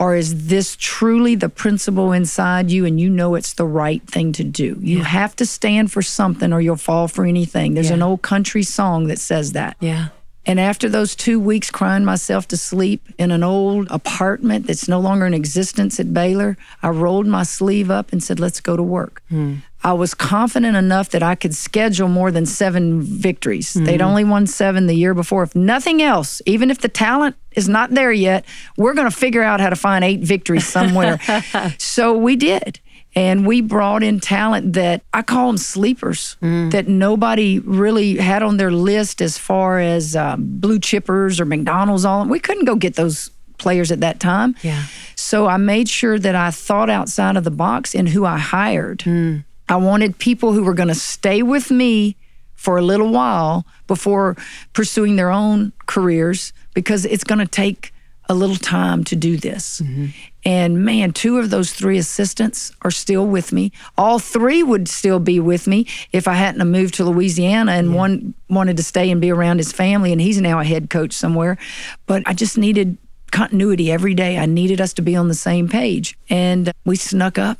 [0.00, 4.32] Or is this truly the principle inside you and you know it's the right thing
[4.32, 4.78] to do?
[4.80, 7.74] You have to stand for something or you'll fall for anything.
[7.74, 9.76] There's an old country song that says that.
[9.80, 10.08] Yeah.
[10.48, 14.98] And after those two weeks crying myself to sleep in an old apartment that's no
[14.98, 18.82] longer in existence at Baylor, I rolled my sleeve up and said, let's go to
[18.82, 19.22] work.
[19.28, 19.56] Hmm.
[19.84, 23.74] I was confident enough that I could schedule more than seven victories.
[23.74, 24.06] They'd hmm.
[24.06, 25.42] only won seven the year before.
[25.42, 28.46] If nothing else, even if the talent is not there yet,
[28.78, 31.20] we're going to figure out how to find eight victories somewhere.
[31.78, 32.80] so we did.
[33.18, 36.70] And we brought in talent that I call them sleepers mm.
[36.70, 42.04] that nobody really had on their list as far as um, blue chippers or McDonald's.
[42.04, 44.54] All we couldn't go get those players at that time.
[44.62, 44.84] Yeah.
[45.16, 49.02] So I made sure that I thought outside of the box in who I hired.
[49.02, 49.38] Hmm.
[49.68, 52.14] I wanted people who were going to stay with me
[52.54, 54.36] for a little while before
[54.74, 57.92] pursuing their own careers because it's going to take
[58.28, 59.80] a little time to do this.
[59.80, 60.06] Mm-hmm.
[60.48, 63.70] And man, two of those three assistants are still with me.
[63.98, 68.32] All three would still be with me if I hadn't moved to Louisiana and one
[68.48, 71.58] wanted to stay and be around his family and he's now a head coach somewhere.
[72.06, 72.96] But I just needed
[73.30, 74.38] continuity every day.
[74.38, 76.16] I needed us to be on the same page.
[76.30, 77.58] And we snuck up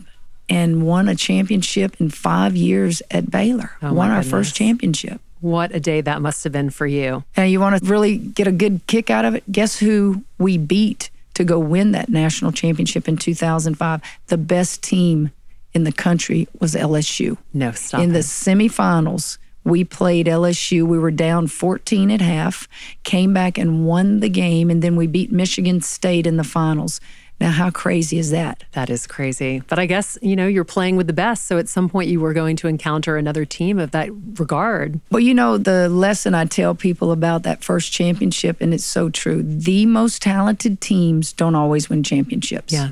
[0.48, 3.70] and won a championship in five years at Baylor.
[3.82, 4.30] Oh, won our goodness.
[4.30, 5.20] first championship.
[5.42, 7.22] What a day that must have been for you.
[7.36, 9.44] And you want to really get a good kick out of it?
[9.52, 14.02] Guess who we beat to go win that national championship in 2005?
[14.26, 15.30] The best team
[15.72, 17.38] in the country was LSU.
[17.54, 18.00] No, stop.
[18.00, 20.84] in the semifinals, we played LSU.
[20.84, 22.66] We were down 14 at half,
[23.04, 27.00] came back and won the game, and then we beat Michigan State in the finals.
[27.40, 28.64] Now, how crazy is that?
[28.72, 29.62] That is crazy.
[29.68, 31.46] But I guess, you know, you're playing with the best.
[31.46, 35.00] So at some point you were going to encounter another team of that regard.
[35.10, 39.08] Well, you know, the lesson I tell people about that first championship, and it's so
[39.08, 42.72] true the most talented teams don't always win championships.
[42.72, 42.90] Yeah.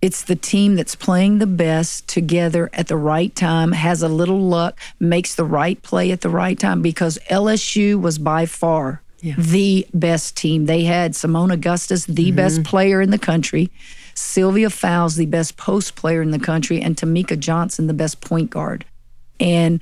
[0.00, 4.40] It's the team that's playing the best together at the right time, has a little
[4.40, 9.34] luck, makes the right play at the right time because LSU was by far Yeah.
[9.38, 10.66] the best team.
[10.66, 12.36] They had Seimone Augustus, the mm-hmm.
[12.36, 13.70] best player in the country,
[14.14, 18.50] Sylvia Fowles, the best post player in the country, and Temeka Johnson, the best point
[18.50, 18.84] guard.
[19.38, 19.80] And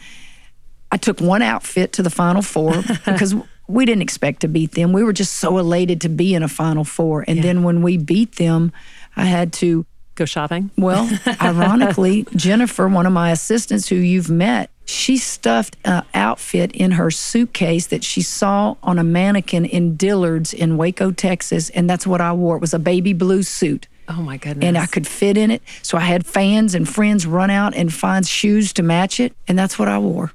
[0.92, 3.34] I took one outfit to the Final Four because
[3.66, 4.92] we didn't expect to beat them.
[4.92, 7.24] We were just so elated to be in a Final Four.
[7.26, 8.72] And then when we beat them,
[9.16, 10.70] I had to Go shopping.
[10.76, 11.08] well,
[11.40, 17.10] ironically, Jennifer, one of my assistants who you've met, she stuffed an outfit in her
[17.10, 21.70] suitcase that she saw on a mannequin in Dillard's in Waco, Texas.
[21.70, 22.56] And that's what I wore.
[22.56, 23.88] It was a baby blue suit.
[24.08, 24.66] Oh my goodness.
[24.66, 25.62] And I could fit in it.
[25.82, 29.34] So I had fans and friends run out and find shoes to match it.
[29.46, 30.32] And that's what I wore.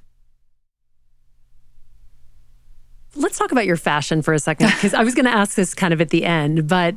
[3.16, 5.74] Let's talk about your fashion for a second because I was going to ask this
[5.74, 6.96] kind of at the end, but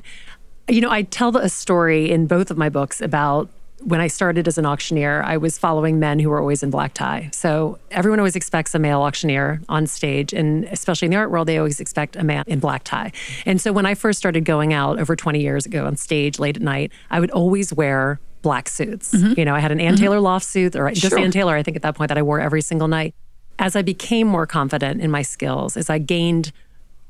[0.69, 3.49] you know, I tell a story in both of my books about
[3.83, 6.95] when I started as an auctioneer, I was following men who were always in black
[6.95, 7.31] tie.
[7.33, 10.33] So everyone always expects a male auctioneer on stage.
[10.33, 13.13] And especially in the art world, they always expect a man in black tie.
[13.47, 16.57] And so when I first started going out over 20 years ago on stage late
[16.57, 19.15] at night, I would always wear black suits.
[19.15, 19.39] Mm-hmm.
[19.39, 20.03] You know, I had an Ann mm-hmm.
[20.03, 21.19] Taylor loft suit, or just sure.
[21.19, 23.15] Ann Taylor, I think at that point, that I wore every single night.
[23.59, 26.53] As I became more confident in my skills, as I gained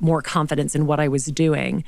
[0.00, 1.84] more confidence in what I was doing,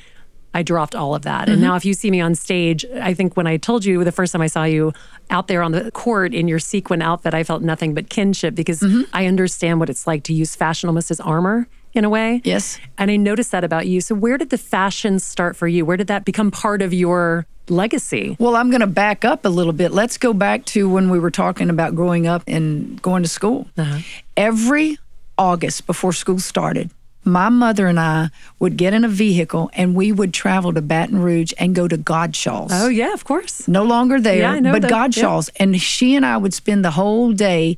[0.52, 1.42] I dropped all of that.
[1.42, 1.52] Mm-hmm.
[1.52, 4.12] And now, if you see me on stage, I think when I told you the
[4.12, 4.92] first time I saw you
[5.30, 8.80] out there on the court in your sequin outfit, I felt nothing but kinship because
[8.80, 9.02] mm-hmm.
[9.12, 12.40] I understand what it's like to use fashion almost as armor in a way.
[12.44, 12.78] Yes.
[12.98, 14.00] And I noticed that about you.
[14.00, 15.84] So, where did the fashion start for you?
[15.84, 18.36] Where did that become part of your legacy?
[18.38, 19.92] Well, I'm going to back up a little bit.
[19.92, 23.68] Let's go back to when we were talking about growing up and going to school.
[23.78, 24.00] Uh-huh.
[24.36, 24.98] Every
[25.38, 26.90] August before school started,
[27.30, 31.20] my mother and I would get in a vehicle and we would travel to Baton
[31.20, 32.72] Rouge and go to Goudchaux's.
[32.72, 33.66] Oh, yeah, of course.
[33.68, 35.50] No longer there, yeah, but Goudchaux's.
[35.54, 35.62] Yeah.
[35.62, 37.76] And she and I would spend the whole day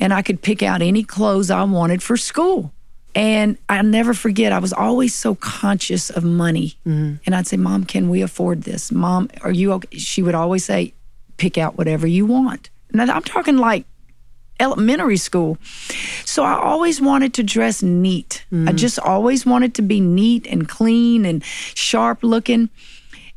[0.00, 2.72] and I could pick out any clothes I wanted for school.
[3.14, 6.74] And I'll never forget, I was always so conscious of money.
[6.84, 7.16] Mm-hmm.
[7.24, 8.90] And I'd say, Mom, can we afford this?
[8.90, 9.96] Mom, are you okay?
[9.98, 10.94] She would always say,
[11.36, 12.70] pick out whatever you want.
[12.92, 13.86] Now, I'm talking like
[14.64, 15.58] elementary school.
[16.24, 18.44] So I always wanted to dress neat.
[18.50, 18.68] Mm.
[18.68, 22.70] I just always wanted to be neat and clean and sharp looking.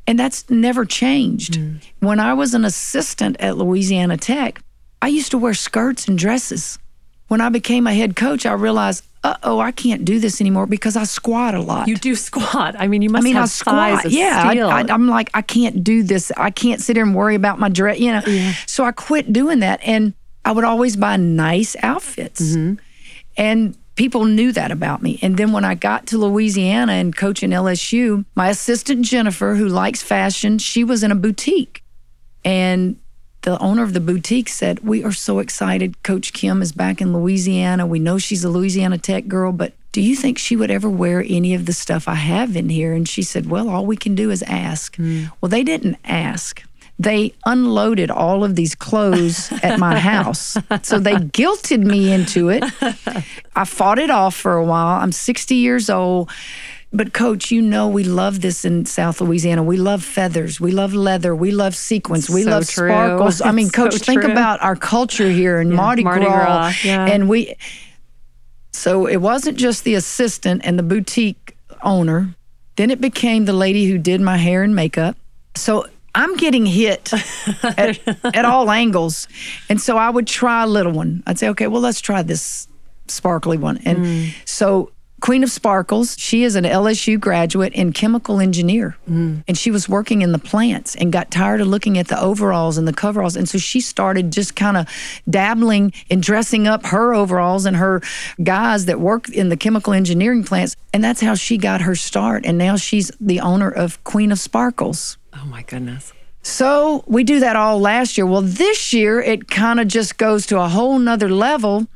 [0.08, 1.60] And that's never changed.
[1.60, 1.84] Mm.
[2.00, 4.62] When I was an assistant at Louisiana Tech,
[5.02, 6.80] I used to wear skirts and dresses.
[7.28, 10.66] When I became a head coach, I realized, uh oh, I can't do this anymore
[10.66, 11.88] because I squat a lot.
[11.90, 12.76] You do squat.
[12.80, 14.12] I mean, you must I mean, have I squat.
[14.12, 16.32] yeah, I, am like, I can't do this.
[16.38, 18.22] I can't sit here and worry about my dress, you know.
[18.26, 18.54] Yeah.
[18.66, 19.82] So I quit doing that.
[19.84, 20.14] And
[20.48, 22.42] I would always buy nice outfits.
[22.42, 22.76] Mm-hmm.
[23.36, 25.20] And people knew that about me.
[25.22, 30.02] And then when I got to Louisiana and coaching LSU, my assistant Jennifer, who likes
[30.02, 31.84] fashion, she was in a boutique.
[32.46, 32.96] And
[33.42, 36.02] the owner of the boutique said, We are so excited.
[36.02, 37.86] Coach Kim is back in Louisiana.
[37.86, 41.26] We know she's a Louisiana Tech girl, but do you think she would ever wear
[41.28, 42.94] any of the stuff I have in here?
[42.94, 44.96] And she said, Well, all we can do is ask.
[44.96, 45.30] Mm.
[45.42, 46.64] Well, they didn't ask
[47.00, 50.58] they unloaded all of these clothes at my house.
[50.82, 52.64] So they guilted me into it.
[53.56, 55.00] I fought it off for a while.
[55.00, 56.32] I'm 60 years old.
[56.94, 59.62] But, coach, you know, we love this in South Louisiana.
[59.62, 60.60] We love feathers.
[60.60, 61.36] We love leather.
[61.36, 62.30] We love sequins.
[62.30, 62.90] We so love true.
[62.90, 63.42] sparkles.
[63.42, 64.32] I mean, coach, so think true.
[64.32, 66.46] about our culture here in yeah, Mardi, Mardi Gras.
[66.46, 67.06] Gras yeah.
[67.06, 67.56] And we,
[68.72, 72.34] so it wasn't just the assistant and the boutique owner.
[72.78, 75.18] Then it became the lady who did my hair and makeup.
[75.56, 77.12] So I'm getting hit
[77.64, 79.28] at, at all angles.
[79.70, 81.24] And so I would try a little one.
[81.28, 82.68] I'd say, okay, well, let's try this
[83.08, 83.80] sparkly one.
[83.86, 84.34] And mm.
[84.46, 88.98] so Queen of Sparkles, she is an LSU graduate in chemical engineer.
[89.10, 89.44] Mm.
[89.48, 92.78] And she was working in the plants and got tired of looking at the overalls
[92.78, 93.36] and the coveralls.
[93.36, 94.88] And so she started just kind of
[95.28, 98.02] dabbling in dressing up her overalls and her
[98.44, 100.76] guys that work in the chemical engineering plants.
[100.94, 102.46] And that's how she got her start.
[102.46, 105.18] And now she's the owner of Queen of Sparkles.
[105.48, 106.12] Oh my goodness.
[106.42, 108.26] So we do that all last year.
[108.26, 111.88] Well, this year it kind of just goes to a whole nother level.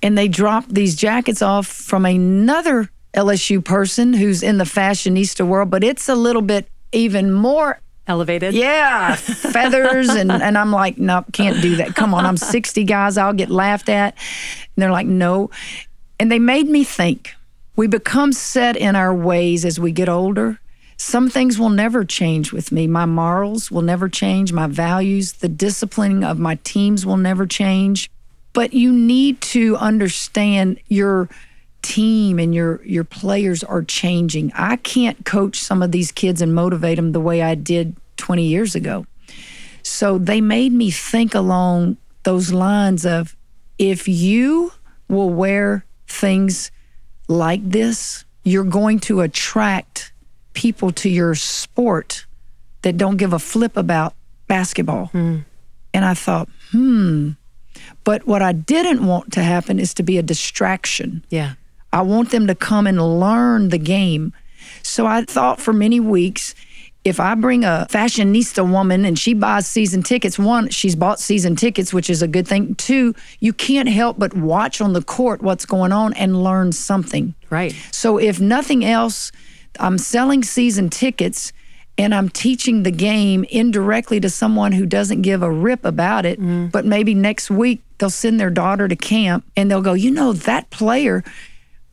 [0.00, 5.70] And they drop these jackets off from another LSU person who's in the fashionista world,
[5.70, 8.54] but it's a little bit even more elevated.
[8.54, 10.08] Yeah, feathers.
[10.08, 11.96] and, and I'm like, no, can't do that.
[11.96, 14.14] Come on, I'm 60 guys, I'll get laughed at.
[14.14, 15.50] And they're like, no.
[16.20, 17.34] And they made me think
[17.74, 20.60] we become set in our ways as we get older.
[21.02, 22.86] Some things will never change with me.
[22.86, 24.52] My morals will never change.
[24.52, 28.10] My values, the disciplining of my teams will never change.
[28.52, 31.30] But you need to understand your
[31.80, 34.52] team and your your players are changing.
[34.54, 38.44] I can't coach some of these kids and motivate them the way I did 20
[38.44, 39.06] years ago.
[39.82, 43.34] So they made me think along those lines of
[43.78, 44.74] if you
[45.08, 46.70] will wear things
[47.26, 50.09] like this, you're going to attract
[50.52, 52.26] people to your sport
[52.82, 54.14] that don't give a flip about
[54.48, 55.10] basketball.
[55.12, 55.44] Mm.
[55.92, 57.30] And I thought, hmm.
[58.04, 61.24] But what I didn't want to happen is to be a distraction.
[61.30, 61.54] Yeah.
[61.92, 64.32] I want them to come and learn the game.
[64.82, 66.54] So I thought for many weeks,
[67.04, 71.56] if I bring a fashionista woman and she buys season tickets, one, she's bought season
[71.56, 72.74] tickets, which is a good thing.
[72.74, 77.34] Two, you can't help but watch on the court what's going on and learn something.
[77.48, 77.74] Right.
[77.90, 79.32] So if nothing else,
[79.78, 81.52] I'm selling season tickets
[81.98, 86.40] and I'm teaching the game indirectly to someone who doesn't give a rip about it.
[86.40, 86.72] Mm.
[86.72, 90.32] But maybe next week they'll send their daughter to camp and they'll go, you know,
[90.32, 91.22] that player,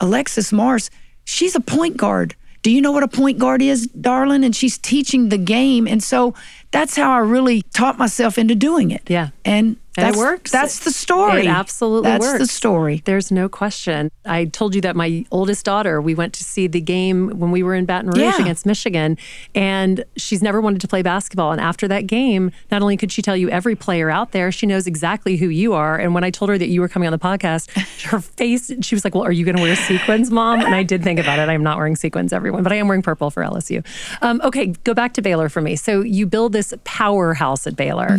[0.00, 0.90] Alexis Morris,
[1.24, 2.34] she's a point guard.
[2.62, 4.44] Do you know what a point guard is, darling?
[4.44, 5.86] And she's teaching the game.
[5.86, 6.34] And so
[6.70, 9.02] that's how I really taught myself into doing it.
[9.08, 9.28] Yeah.
[9.44, 10.50] And And it works.
[10.50, 11.42] That's the story.
[11.42, 12.38] It absolutely that's works.
[12.38, 13.02] the story.
[13.04, 14.10] There's no question.
[14.24, 17.62] I told you that my oldest daughter, we went to see the game when we
[17.62, 18.40] were in Baton Rouge Yeah.
[18.40, 19.16] against Michigan,
[19.54, 21.52] and she's never wanted to play basketball.
[21.52, 24.66] And after that game, not only could she tell you every player out there, she
[24.66, 25.96] knows exactly who you are.
[25.98, 27.70] And when I told her that you were coming on the podcast,
[28.10, 30.60] her face, she was like, Well, are you going to wear sequins, mom?
[30.60, 31.48] And I did think about it.
[31.48, 33.84] I'm not wearing sequins, everyone, but I am wearing purple for LSU.
[34.22, 35.76] Um, okay, go back to Baylor for me.
[35.76, 38.18] So you build this powerhouse at Baylor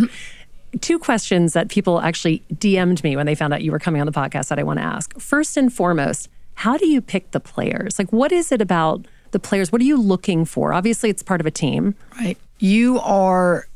[0.82, 4.06] two questions that people actually DM'd me when they found out you were coming on
[4.06, 5.18] the podcast that I want to ask.
[5.20, 7.98] First and foremost, how do you pick the players?
[7.98, 9.72] Like, what is it about the players?
[9.72, 10.74] What are you looking for?
[10.74, 11.96] Obviously, it's part of a team.
[12.20, 12.38] Right.
[12.60, 13.68] You are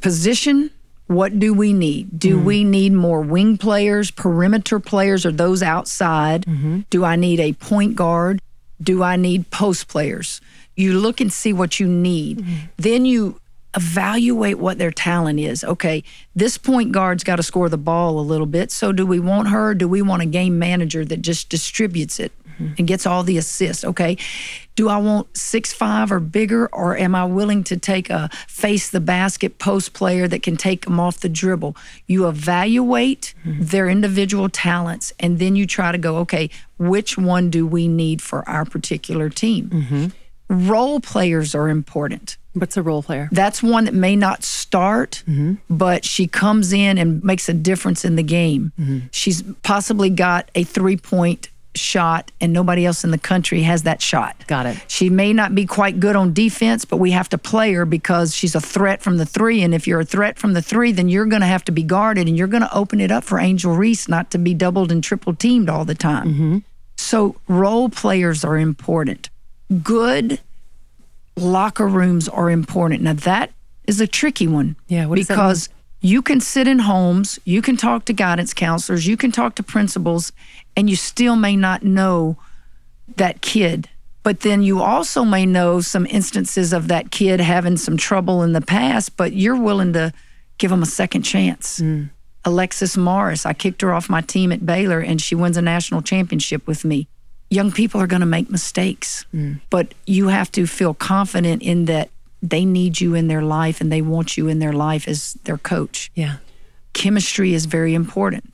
[0.00, 0.70] position.
[1.08, 2.18] What do we need?
[2.18, 2.44] Do mm-hmm.
[2.44, 6.46] we need more wing players, perimeter players, or those outside?
[6.46, 6.80] Mm-hmm.
[6.88, 8.40] Do I need a point guard?
[8.82, 10.40] Do I need post players?
[10.74, 12.38] You look and see what you need.
[12.38, 12.56] Mm-hmm.
[12.78, 13.41] Then you
[13.74, 15.64] evaluate what their talent is.
[15.64, 16.04] Okay,
[16.34, 18.70] this point guard's got to score the ball a little bit.
[18.70, 19.74] So do we want her?
[19.74, 22.74] Do we want a game manager that just distributes it mm-hmm.
[22.78, 23.84] and gets all the assists?
[23.84, 24.16] Okay.
[24.74, 28.88] Do I want six five or bigger, or am I willing to take a face
[28.90, 31.76] the basket post player that can take them off the dribble?
[32.06, 33.62] You evaluate mm-hmm.
[33.64, 38.22] their individual talents, and then you try to go, okay, which one do we need
[38.22, 39.68] for our particular team?
[39.68, 40.68] Mm-hmm.
[40.68, 42.36] Role players are important.
[42.54, 43.28] What's a role player?
[43.32, 45.54] That's one that may not start, mm-hmm.
[45.70, 48.72] but she comes in and makes a difference in the game.
[48.78, 48.98] Mm-hmm.
[49.10, 54.02] She's possibly got a three point shot, and nobody else in the country has that
[54.02, 54.36] shot.
[54.46, 54.84] Got it.
[54.88, 58.34] She may not be quite good on defense, but we have to play her because
[58.34, 59.62] she's a threat from the three.
[59.62, 61.82] And if you're a threat from the three, then you're going to have to be
[61.82, 64.92] guarded and you're going to open it up for Angel Reese not to be doubled
[64.92, 66.28] and triple teamed all the time.
[66.28, 66.58] Mm-hmm.
[66.96, 69.30] So, role players are important.
[69.82, 70.40] Good
[71.36, 73.02] locker rooms are important.
[73.02, 73.50] Now, that
[73.86, 74.76] is a tricky one.
[74.88, 75.68] Yeah, what does that because
[76.00, 79.62] you can sit in homes, you can talk to guidance counselors, you can talk to
[79.62, 80.32] principals,
[80.76, 82.36] and you still may not know
[83.16, 83.88] that kid.
[84.24, 88.52] But then you also may know some instances of that kid having some trouble in
[88.52, 90.12] the past, but you're willing to
[90.58, 91.80] give them a second chance.
[91.80, 92.10] Mm.
[92.44, 96.02] Alexis Morris, I kicked her off my team at Baylor and she wins a national
[96.02, 97.08] championship with me.
[97.52, 99.60] Young people are going to make mistakes, Mm.
[99.70, 102.08] but you have to feel confident in that
[102.42, 105.58] they need you in their life and they want you in their life as their
[105.58, 106.36] coach Yeah.
[106.94, 108.44] chemistry is very important.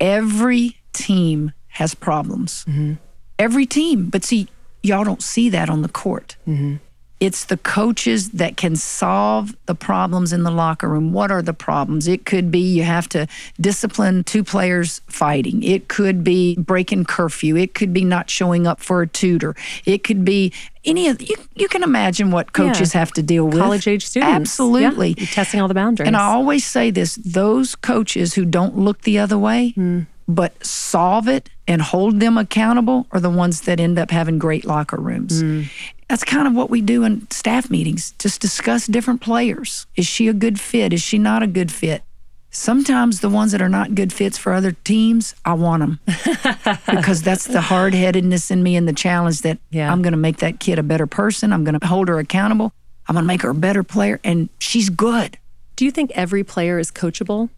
[0.00, 2.64] Every team has problems.
[3.38, 4.08] Every team.
[4.10, 4.48] But see,
[4.82, 6.36] y'all don't see that on the court.
[7.22, 11.12] It's the coaches that can solve the problems in the locker room.
[11.12, 12.08] What are the problems?
[12.08, 13.28] It could be you have to
[13.60, 15.62] discipline two players fighting.
[15.62, 17.56] It could be breaking curfew.
[17.56, 19.54] It could be not showing up for a tutor.
[19.84, 20.52] It could be
[20.84, 21.36] any of you.
[21.54, 23.60] You can imagine what coaches have to deal with.
[23.60, 24.34] College age students.
[24.34, 25.10] Absolutely.
[25.10, 25.14] Yeah.
[25.18, 26.08] You're testing all the boundaries.
[26.08, 30.00] And I always say this those coaches who don't look the other way, hmm.
[30.26, 34.64] but solve it and hold them accountable are the ones that end up having great
[34.64, 35.40] locker rooms.
[35.40, 35.62] Hmm.
[36.12, 39.86] That's kind of what we do in staff meetings, just discuss different players.
[39.96, 40.92] Is she a good fit?
[40.92, 42.02] Is she not a good fit?
[42.50, 46.00] Sometimes the ones that are not good fits for other teams, I want them
[46.86, 49.90] because that's the hard headedness in me and the challenge that Yeah.
[49.90, 51.50] I'm going to make that kid a better person.
[51.50, 52.74] I'm going to hold her accountable.
[53.08, 54.20] I'm going to make her a better player.
[54.22, 55.38] And she's good.
[55.76, 57.48] Do you think every player is coachable?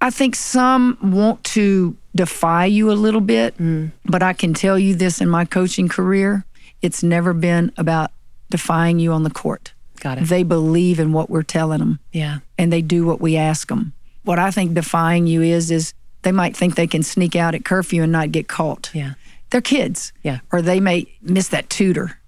[0.00, 3.92] I think some want to defy you a little bit, mm.
[4.06, 6.46] but I can tell you this in my coaching career
[6.84, 8.10] it's never been about
[8.50, 9.72] defying you on the court.
[10.00, 10.24] Got it.
[10.28, 12.38] They believe in what we're telling them Yeah.
[12.58, 13.92] and they do what we ask them.
[14.22, 17.64] What I think defying you is, is they might think they can sneak out at
[17.64, 18.90] curfew and not get caught.
[18.94, 19.14] Yeah.
[19.50, 20.12] They're kids.
[20.22, 20.40] Yeah.
[20.52, 22.18] Or they may miss that tutor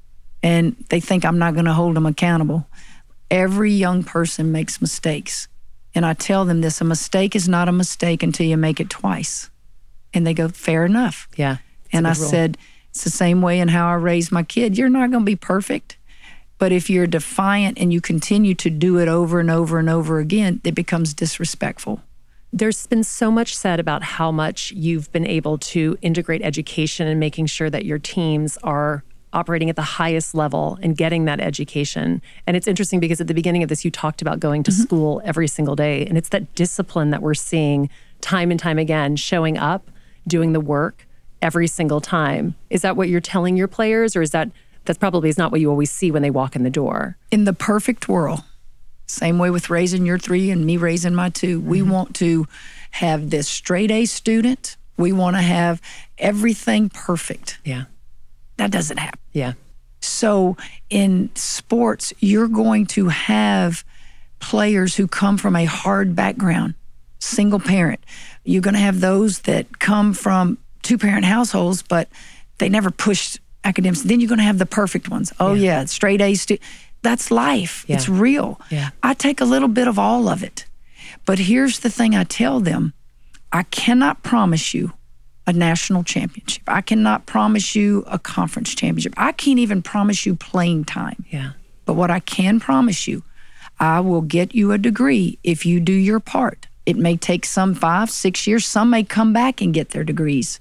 [0.42, 2.66] and they think I'm not going to hold them accountable.
[3.30, 5.48] Every young person makes mistakes.
[5.94, 8.90] And I tell them this a mistake is not a mistake until you make it
[8.90, 9.50] twice.
[10.14, 11.26] And they go, fair enough.
[11.36, 11.56] Yeah.
[11.92, 12.28] and I rule.
[12.28, 12.58] said,
[12.96, 14.78] it's the same way in how I raise my kid.
[14.78, 15.98] You're not going to be perfect.
[16.56, 20.18] But if you're defiant and you continue to do it over and over and over
[20.18, 22.00] again, it becomes disrespectful.
[22.54, 27.20] There's been so much said about how much you've been able to integrate education and
[27.20, 29.04] making sure that your teams are
[29.34, 32.22] operating at the highest level and getting that education.
[32.46, 34.82] And it's interesting because at the beginning of this, you talked about going to mm-hmm.
[34.82, 36.06] school every single day.
[36.06, 37.90] And it's that discipline that we're seeing
[38.22, 39.90] time and time again showing up,
[40.26, 41.05] doing the work
[41.42, 42.54] every single time.
[42.70, 44.50] Is that what you're telling your players, or is that
[44.84, 47.16] that's probably is not what you always see when they walk in the door?
[47.30, 48.42] In the perfect world,
[49.06, 51.90] same way with raising your three and me raising my 2 we mm-hmm.
[51.90, 52.46] want to
[52.92, 54.76] have this straight A student.
[54.96, 55.82] We want to have
[56.18, 57.58] everything perfect.
[57.64, 57.84] Yeah.
[58.56, 59.20] That doesn't happen.
[59.32, 59.52] Yeah.
[60.00, 60.56] So
[60.88, 63.84] in sports, you're going to have
[64.38, 66.74] players who come from a hard background,
[67.18, 68.00] single parent.
[68.44, 72.08] You're going to have those that come from two parent households, but
[72.58, 74.02] they never pushed academics.
[74.02, 75.32] Then you're going to have the perfect ones.
[75.40, 76.42] Oh, yeah, straight A's.
[76.42, 76.58] Stu-
[77.02, 77.84] That's life.
[77.88, 77.96] Yeah.
[77.96, 78.60] It's real.
[78.70, 78.90] Yeah.
[79.02, 80.64] I take a little bit of all of it.
[81.24, 82.92] But here's the thing I tell them
[83.52, 84.92] I cannot promise you
[85.46, 86.62] a national championship.
[86.66, 89.14] I cannot promise you a conference championship.
[89.16, 91.24] I can't even promise you playing time.
[91.30, 91.52] Yeah.
[91.84, 93.22] But what I can promise you,
[93.78, 96.66] I will get you a degree if you do your part.
[96.86, 98.64] It may take some five, six years.
[98.64, 100.60] Some may come back and get their degrees.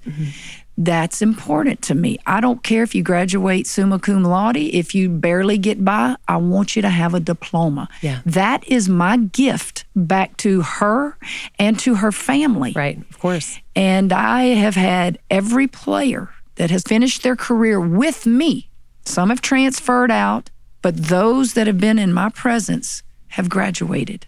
[0.78, 2.18] That's important to me.
[2.26, 6.36] I don't care if you graduate summa cum laude, if you barely get by, I
[6.36, 7.88] want you to have a diploma.
[8.02, 8.20] Yeah.
[8.26, 11.16] That is my gift back to her
[11.58, 12.72] and to her family.
[12.76, 12.98] Right.
[13.08, 13.58] Of course.
[13.74, 18.68] And I have had every player that has finished their career with me.
[19.06, 20.50] Some have transferred out,
[20.82, 24.26] but those that have been in my presence have graduated.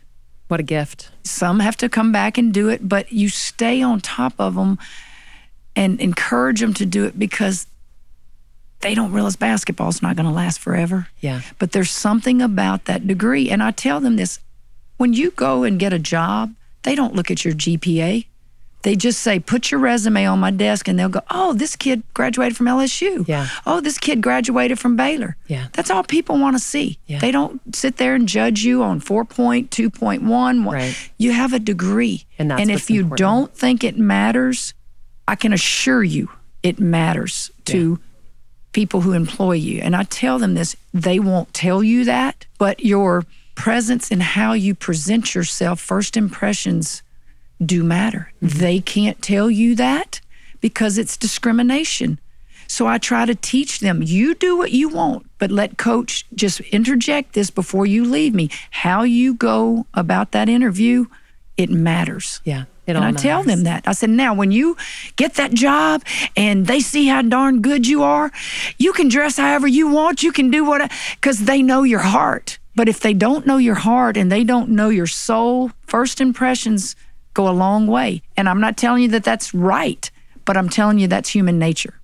[0.48, 1.10] What a gift.
[1.24, 4.78] Some have to come back and do it, but you stay on top of them
[5.76, 7.66] and encourage them to do it because
[8.80, 11.08] they don't realize basketball's not going to last forever.
[11.20, 11.42] Yeah.
[11.58, 13.50] But there's something about that degree.
[13.50, 14.40] And I tell them this
[14.96, 18.26] when you go and get a job, they don't look at your GPA.
[18.82, 22.04] They just say, put your resume on my desk, and they'll go, oh, this kid
[22.14, 23.26] graduated from LSU.
[23.26, 23.48] Yeah.
[23.66, 25.36] Oh, this kid graduated from Baylor.
[25.48, 25.66] Yeah.
[25.72, 26.98] That's all people want to see.
[27.06, 27.18] Yeah.
[27.18, 30.64] They don't sit there and judge you on 4.2.1.
[30.64, 31.10] Right.
[31.18, 32.24] You have a degree.
[32.38, 33.18] And that's and if you important.
[33.18, 34.74] don't think it matters,
[35.26, 36.30] I can assure you
[36.62, 37.98] it matters to
[38.72, 39.80] people who employ you.
[39.80, 43.24] And I tell them this, they won't tell you that, but your
[43.56, 47.02] presence and how you present yourself, first impressions
[47.64, 48.32] do matter.
[48.42, 48.58] Mm-hmm.
[48.58, 50.20] They can't tell you that
[50.60, 52.18] because it's discrimination.
[52.66, 56.60] So I try to teach them you do what you want, but let coach just
[56.60, 58.50] interject this before you leave me.
[58.70, 61.06] How you go about that interview,
[61.56, 62.42] it matters.
[62.44, 62.64] Yeah.
[62.86, 63.86] It And I tell them that.
[63.86, 64.76] I said, now, when you
[65.16, 66.02] get that job
[66.36, 68.32] and they see how darn good you are,
[68.78, 70.22] you can dress however you want.
[70.22, 70.90] You can do what,
[71.20, 72.58] because they know your heart.
[72.74, 76.96] But if they don't know your heart and they don't know your soul, first impressions
[77.38, 78.20] go a long way.
[78.36, 80.10] And I'm not telling you that that's right,
[80.44, 81.94] but I'm telling you that's human nature.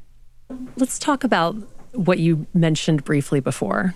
[0.76, 1.56] Let's talk about
[1.92, 3.94] what you mentioned briefly before.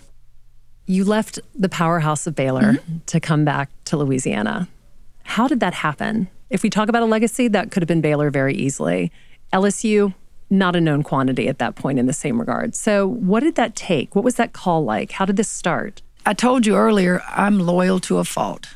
[0.86, 2.98] You left the powerhouse of Baylor mm-hmm.
[3.06, 4.68] to come back to Louisiana.
[5.22, 6.28] How did that happen?
[6.50, 9.12] If we talk about a legacy, that could have been Baylor very easily.
[9.52, 10.14] LSU,
[10.50, 12.74] not a known quantity at that point in the same regard.
[12.74, 14.16] So, what did that take?
[14.16, 15.12] What was that call like?
[15.12, 16.02] How did this start?
[16.26, 18.68] I told you earlier, I'm loyal to a fault.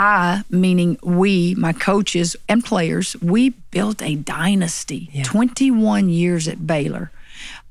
[0.00, 5.10] I, meaning we, my coaches and players, we built a dynasty.
[5.24, 7.12] 21 years at Baylor,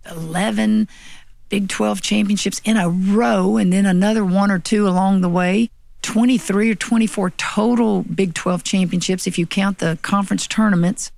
[0.10, 0.88] 11
[1.50, 5.72] Big 12 championships in a row, and then another one or two along the way.
[6.04, 11.12] 23 or 24 total Big 12 championships if you count the conference tournaments,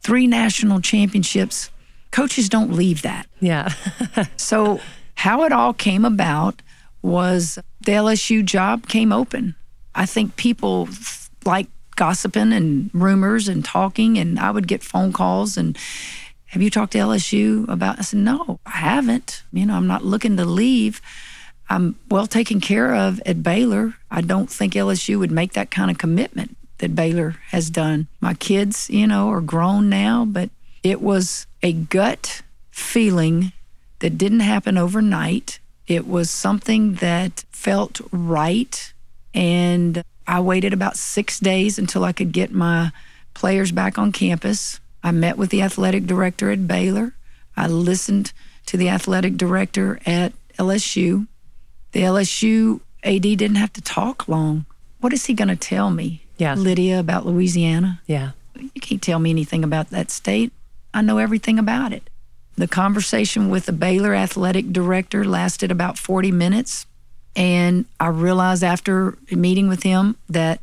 [0.00, 1.70] three national championships.
[2.10, 3.28] Coaches don't leave that.
[3.40, 3.72] Yeah.
[4.36, 4.80] So,
[5.14, 6.60] how it all came about
[7.02, 9.54] was the LSU job came open.
[9.96, 10.88] I think people
[11.44, 15.76] like gossiping and rumors and talking, and I would get phone calls and
[16.56, 17.98] have you talked to LSU about?
[17.98, 19.42] I said, no, I haven't.
[19.52, 21.02] You know, I'm not looking to leave.
[21.68, 23.94] I'm well taken care of at Baylor.
[24.10, 28.06] I don't think LSU would make that kind of commitment that Baylor has done.
[28.20, 30.50] My kids, you know, are grown now, but
[30.82, 33.52] it was a gut feeling
[33.98, 35.58] that didn't happen overnight.
[35.86, 38.92] It was something that felt right.
[39.36, 42.90] And I waited about six days until I could get my
[43.34, 44.80] players back on campus.
[45.04, 47.14] I met with the athletic director at Baylor.
[47.56, 48.32] I listened
[48.66, 51.26] to the athletic director at LSU.
[51.92, 54.64] The LSU AD didn't have to talk long.
[55.00, 56.54] What is he going to tell me, Yeah.
[56.54, 58.00] Lydia, about Louisiana?
[58.06, 58.30] yeah.
[58.58, 60.50] You can't tell me anything about that state.
[60.94, 62.08] I know everything about it.
[62.56, 66.86] The conversation with the Baylor athletic director lasted about 40 minutes.
[67.36, 70.60] And I realized after meeting with him that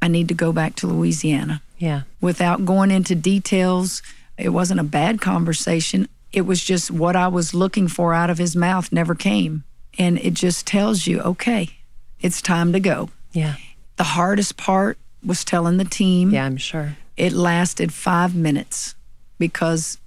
[0.00, 1.60] I need to go back to Louisiana.
[1.78, 2.02] Yeah.
[2.20, 4.02] Without going into details,
[4.38, 6.08] it wasn't a bad conversation.
[6.32, 9.64] It was just what I was looking for out of his mouth never came.
[9.98, 11.68] And it just tells you, okay,
[12.20, 13.10] it's time to go.
[13.32, 13.56] Yeah.
[13.96, 16.30] The hardest part was telling the team.
[16.30, 16.96] Yeah, I'm sure.
[17.16, 18.94] It lasted five minutes
[19.38, 19.98] because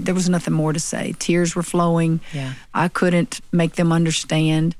[0.00, 1.14] there was nothing more to say.
[1.18, 2.20] Tears were flowing.
[2.32, 2.54] Yeah.
[2.72, 4.76] I couldn't make them understand.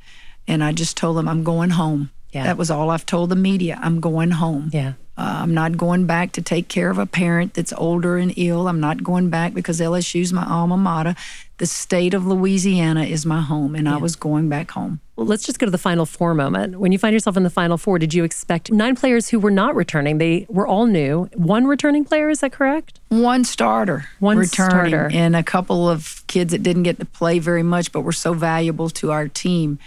[0.46, 2.10] And I just told them, I'm going home.
[2.32, 2.44] Yeah.
[2.44, 3.78] That was all I've told the media.
[3.80, 4.70] I'm going home.
[4.72, 4.94] Yeah.
[5.16, 8.66] Uh, I'm not going back to take care of a parent that's older and ill.
[8.66, 11.14] I'm not going back because LSU's my alma mater.
[11.58, 14.98] The state of Louisiana is my home, and I was going back home.
[15.14, 16.80] Well, let's just go to the Final Four moment.
[16.80, 19.52] When you find yourself in the Final Four, did you expect nine players who were
[19.52, 20.18] not returning?
[20.18, 21.30] They were all new.
[21.34, 22.98] One returning player, is that correct?
[23.10, 25.10] One starter One returning, starter.
[25.14, 28.34] and a couple of kids that didn't get to play very much, but were so
[28.34, 29.78] valuable to our team.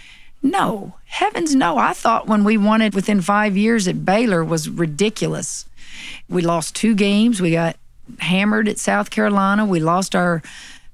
[0.42, 1.78] No, heavens no.
[1.78, 5.66] I thought when we won it within five years at Baylor was ridiculous.
[6.28, 7.40] We lost two games.
[7.40, 7.76] We got
[8.20, 9.66] hammered at South Carolina.
[9.66, 10.42] We lost our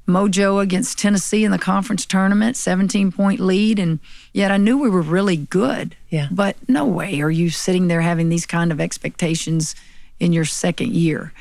[0.07, 3.79] mojo against Tennessee in the conference tournament, 17 point lead.
[3.79, 4.01] And
[4.33, 5.97] yet I knew we were really good.
[6.11, 6.29] Yeah.
[6.31, 9.75] But no way are you sitting there having these kind of expectations
[10.21, 11.33] in your second year.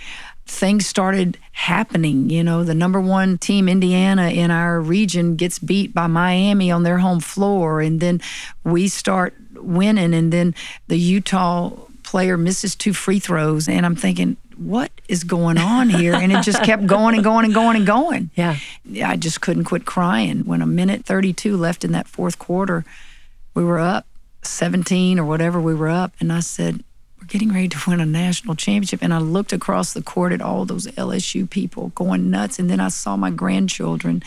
[0.46, 2.30] Things started happening.
[2.30, 6.84] You know, the number one team, Indiana, in our region gets beat by Miami on
[6.84, 7.82] their home floor.
[7.82, 8.22] And then
[8.64, 10.14] we start winning.
[10.14, 10.54] And then
[10.88, 11.72] the Utah
[12.04, 13.68] player misses two free throws.
[13.70, 16.14] And I'm thinking, what is going on here?
[16.14, 18.30] And it just kept going and going and going and going.
[18.36, 18.58] Yeah.
[19.04, 20.41] I just couldn't quit crying.
[20.46, 22.86] When a minute 32 left in that fourth quarter,
[23.54, 24.06] we were up
[24.44, 26.14] 17 or whatever we were up.
[26.20, 26.84] And I said,
[27.24, 29.01] We're getting ready to win a national championship.
[29.01, 32.59] And I looked across the court at all those LSU people going nuts.
[32.59, 34.21] And then I saw my grandchildren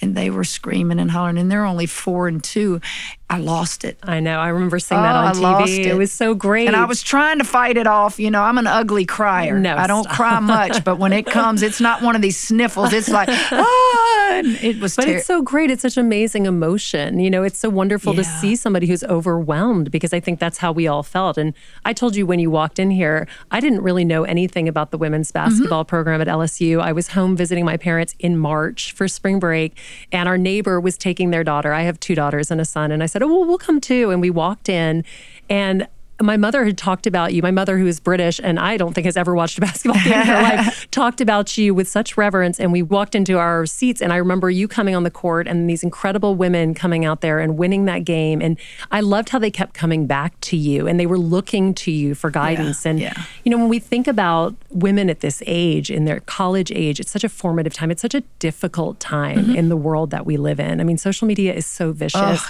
[0.00, 1.38] and they were screaming and hollering.
[1.38, 2.80] And they're only four and two.
[3.28, 3.98] I lost it.
[4.04, 4.38] I know.
[4.38, 5.40] I remember seeing that Oh, on I TV.
[5.42, 5.86] lost It.
[5.86, 5.96] it.
[5.96, 6.68] was so great.
[6.68, 8.20] And I was trying to fight it off.
[8.20, 9.58] You know, I'm an ugly crier.
[9.58, 10.14] No, I don't stop.
[10.14, 12.92] cry much, but when it comes, it's not one of these sniffles.
[12.92, 13.28] It's like,
[13.76, 15.72] ah, it was But ter- it's so great.
[15.72, 17.18] It's such amazing emotion.
[17.18, 20.70] You know, it's so wonderful to see somebody who's overwhelmed because I think that's how
[20.70, 21.36] we all felt.
[21.36, 21.52] And
[21.84, 24.98] I told you when you walked in here, I didn't really know anything about the
[24.98, 26.80] women's basketball program at LSU.
[26.80, 29.76] I was home visiting my parents in March for spring break,
[30.12, 31.72] and our neighbor was taking their daughter.
[31.72, 32.92] I have two daughters and a son.
[32.92, 34.10] And I said, Oh, well, we'll come too.
[34.10, 35.04] And we walked in,
[35.48, 35.86] and
[36.18, 37.42] my mother had talked about you.
[37.42, 40.14] My mother, who is British and I don't think has ever watched a basketball game
[40.14, 42.58] in her life, talked about you with such reverence.
[42.58, 45.68] And we walked into our seats, and I remember you coming on the court and
[45.68, 48.40] these incredible women coming out there and winning that game.
[48.40, 48.58] And
[48.90, 52.14] I loved how they kept coming back to you and they were looking to you
[52.14, 52.86] for guidance.
[52.86, 53.12] and, yeah.
[53.44, 57.10] you know, when we think about women at this age, in their college age, it's
[57.10, 57.90] such a formative time.
[57.90, 59.56] It's such a difficult time Mm-hmm.
[59.56, 60.80] in the world that we live in.
[60.80, 62.42] I mean, social media is so vicious.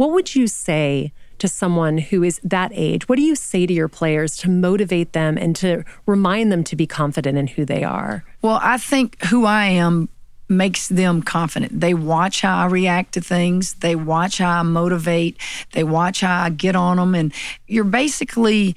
[0.00, 1.12] What would you say?
[1.40, 3.08] to someone who is that age?
[3.08, 6.76] What do you say to your players to motivate them and to remind them to
[6.76, 8.24] be confident in who they are?
[8.42, 10.10] Well, I think who I am
[10.50, 11.80] makes them confident.
[11.80, 15.38] They watch how I react to things, they watch how I motivate,
[15.72, 17.14] they watch how I get on them.
[17.14, 17.32] And
[17.66, 18.76] you're basically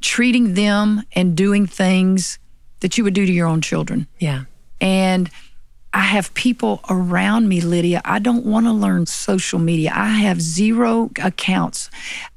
[0.00, 2.38] treating them and doing things
[2.80, 4.06] that you would do to your own children.
[4.18, 4.44] Yeah.
[4.80, 5.28] And
[5.94, 8.02] I have people around me, Lydia.
[8.04, 9.90] I don't want to learn social media.
[9.94, 11.90] I have zero accounts.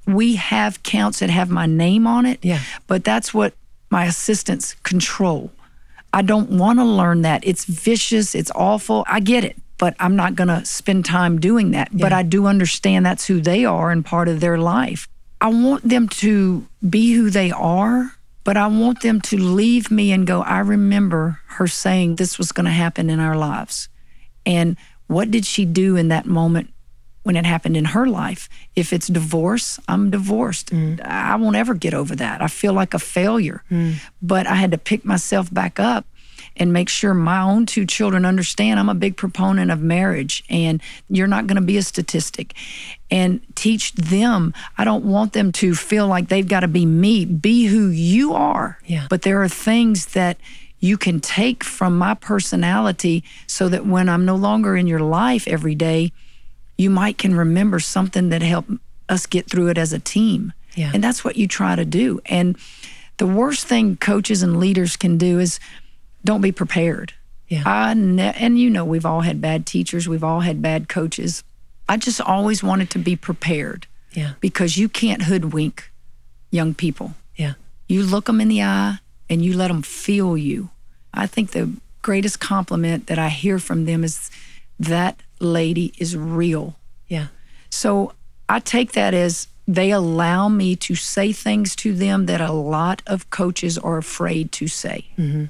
[0.07, 2.59] We have accounts that have my name on it, Yeah.
[2.87, 3.53] but that's what
[3.89, 5.51] my assistants control.
[6.13, 7.45] I don't want to learn that.
[7.45, 9.03] It's vicious, it's awful.
[9.07, 11.89] I get it, but I'm not going to spend time doing that.
[11.91, 15.07] But I do understand that's who they are and part of their life.
[15.41, 18.13] I want them to be who they are,
[18.43, 22.51] but I want them to leave me and go, I remember her saying this was
[22.51, 23.89] going to happen in our lives.
[24.45, 24.77] And
[25.07, 26.73] what did she do in that moment
[27.23, 28.49] when it happened in her life?
[28.75, 30.71] If it's divorce, I'm divorced.
[30.71, 31.01] Mm.
[31.05, 32.41] I won't ever get over that.
[32.41, 33.63] I feel like a failure.
[33.69, 33.95] Mm.
[34.21, 36.05] But I had to pick myself back up
[36.55, 40.81] and make sure my own two children understand I'm a big proponent of marriage and
[41.09, 42.53] you're not going to be a statistic.
[43.11, 44.53] And teach them.
[44.77, 47.25] I don't want them to feel like they've got to be me.
[47.25, 48.79] Be who you are.
[48.85, 49.07] Yeah.
[49.09, 50.37] But there are things that
[50.79, 55.45] you can take from my personality so that when I'm no longer in your life
[55.45, 56.13] every day,
[56.77, 58.71] you might can remember something that helped
[59.09, 60.53] us get through it as a team.
[60.75, 60.91] Yeah.
[60.93, 62.21] And that's what you try to do.
[62.25, 62.57] And
[63.17, 65.59] the worst thing coaches and leaders can do is
[66.23, 67.13] don't be prepared.
[67.47, 67.63] Yeah.
[67.65, 71.43] I ne- and you know we've all had bad teachers, we've all had bad coaches.
[71.91, 74.33] I just always wanted to be prepared Yeah.
[74.39, 75.91] because you can't hoodwink
[76.49, 77.15] young people.
[77.35, 77.53] Yeah.
[77.89, 80.69] You look them in the eye and you let them feel you.
[81.13, 81.69] I think the
[82.01, 84.31] greatest compliment that I hear from them is
[84.79, 86.75] that lady is real.
[87.09, 87.27] Yeah.
[87.69, 88.13] So
[88.47, 93.01] I take that as they allow me to say things to them that a lot
[93.05, 95.07] of coaches are afraid to say.
[95.17, 95.45] Mm-hmm.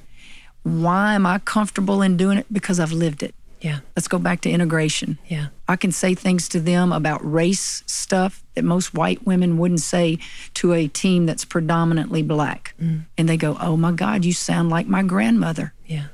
[0.64, 2.46] Why am I comfortable in doing it?
[2.52, 3.34] Because I've lived it.
[3.62, 3.78] Yeah.
[3.96, 5.18] Let's go back to integration.
[5.28, 5.46] Yeah.
[5.68, 10.18] I can say things to them about race stuff that most white women wouldn't say
[10.54, 12.74] to a team that's predominantly black.
[12.80, 13.06] Mm.
[13.16, 15.72] And they go, Oh my God, you sound like my grandmother.
[15.86, 16.06] Yeah.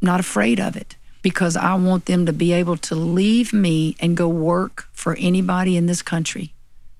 [0.00, 4.16] Not afraid of it because I want them to be able to leave me and
[4.16, 6.54] go work for anybody in this country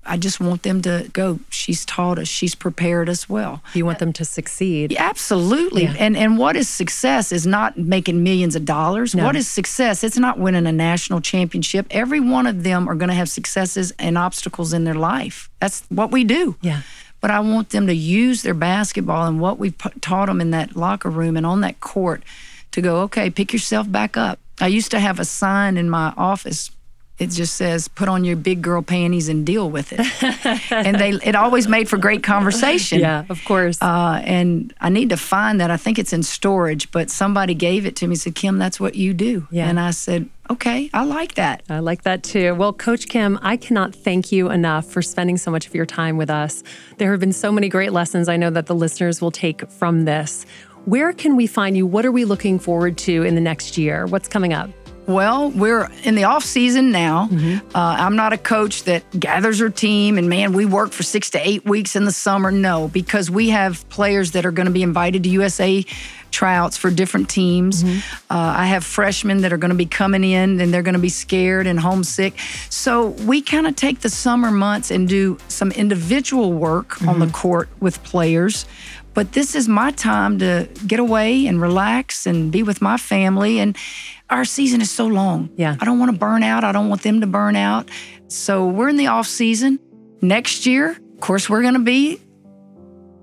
[0.05, 1.39] I just want them to go.
[1.49, 2.27] She's taught us.
[2.27, 3.61] She's prepared us well.
[3.73, 4.93] You want them to succeed.
[4.93, 5.83] Yeah, absolutely.
[5.83, 5.95] Yeah.
[5.99, 9.13] And and what is success is not making millions of dollars.
[9.13, 9.25] No.
[9.25, 10.03] What is success?
[10.03, 11.85] It's not winning a national championship.
[11.91, 15.49] Every one of them are going to have successes and obstacles in their life.
[15.59, 16.55] That's what we do.
[16.61, 16.81] Yeah.
[17.21, 20.75] But I want them to use their basketball and what we've taught them in that
[20.75, 22.23] locker room and on that court
[22.71, 24.39] to go, okay, pick yourself back up.
[24.61, 26.71] I used to have a sign in my office.
[27.19, 29.99] It just says, put on your big girl panties and deal with it.
[30.71, 32.99] and they it always made for great conversation.
[32.99, 33.81] Yeah, of course.
[33.81, 35.69] Uh, and I need to find that.
[35.69, 38.15] I think it's in storage, but somebody gave it to me.
[38.15, 39.47] Said, Kim, that's what you do.
[39.51, 39.67] Yeah.
[39.67, 41.63] And I said, okay, I like that.
[41.69, 42.55] I like that too.
[42.55, 46.17] Well, Coach Kim, I cannot thank you enough for spending so much of your time
[46.17, 46.63] with us.
[46.97, 50.05] There have been so many great lessons I know that the listeners will take from
[50.05, 50.45] this.
[50.85, 51.85] Where can we find you?
[51.85, 54.05] What are we looking forward to in the next year?
[54.07, 54.69] What's coming up?
[55.09, 57.29] Well, we're in the off season now.
[57.31, 61.31] Uh, I'm not a coach that gathers her team and man, we work for six
[61.31, 62.51] to eight weeks in the summer.
[62.51, 65.83] No, because we have players that are going to be invited to USA
[66.29, 67.83] tryouts for different teams.
[67.83, 67.97] Uh,
[68.29, 71.09] I have freshmen that are going to be coming in and they're going to be
[71.09, 72.37] scared and homesick.
[72.69, 77.27] So we kind of take the summer months and do some individual work on the
[77.27, 78.67] court with players.
[79.15, 83.59] But this is my time to get away and relax and be with my family.
[83.59, 83.75] And
[84.29, 85.49] our season is so long.
[85.55, 85.75] Yeah.
[85.79, 86.63] I don't want to burn out.
[86.63, 87.89] I don't want them to burn out.
[88.27, 89.79] So we're in the off season.
[90.21, 92.19] Next year, of course, we're going to be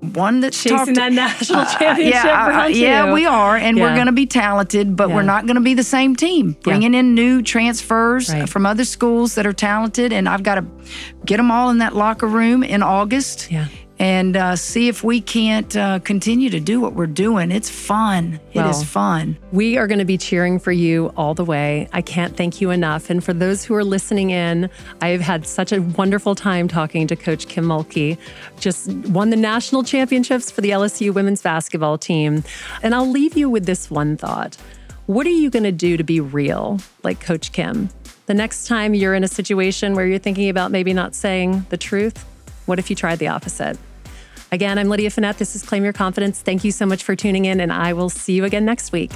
[0.00, 3.82] one that's Chasing that national Uh, championship yeah, uh, round yeah, we are, and Yeah.
[3.84, 5.14] we're going to be talented, but Yeah.
[5.14, 6.56] we're not going to be the same team.
[6.62, 8.48] Bringing in new transfers Right.
[8.48, 10.64] from other schools that are talented, and I've got to
[11.24, 13.48] get them all in that locker room in August.
[13.50, 13.66] Yeah.
[13.98, 17.50] And uh, see if we can't uh, continue to do what we're doing.
[17.50, 18.38] It's fun.
[18.52, 19.38] It Well, is fun.
[19.52, 21.88] We are going to be cheering for you all the way.
[21.94, 23.08] I can't thank you enough.
[23.08, 24.68] And for those who are listening in,
[25.00, 28.18] I've had such a wonderful time talking to Coach Kim Mulkey.
[28.60, 32.44] Just won the national championships for the LSU women's basketball team.
[32.82, 34.58] And I'll leave you with this one thought
[35.06, 37.88] What are you going to do to be real, like Coach Kim?
[38.26, 41.76] The next time you're in a situation where you're thinking about maybe not saying the
[41.76, 42.24] truth,
[42.66, 43.78] what if you tried the opposite?
[44.52, 45.38] Again, I'm Lydia Fenet.
[45.38, 46.40] This is Claim Your Confidence.
[46.40, 49.10] Thank you so much for tuning in, and I will see you again next week.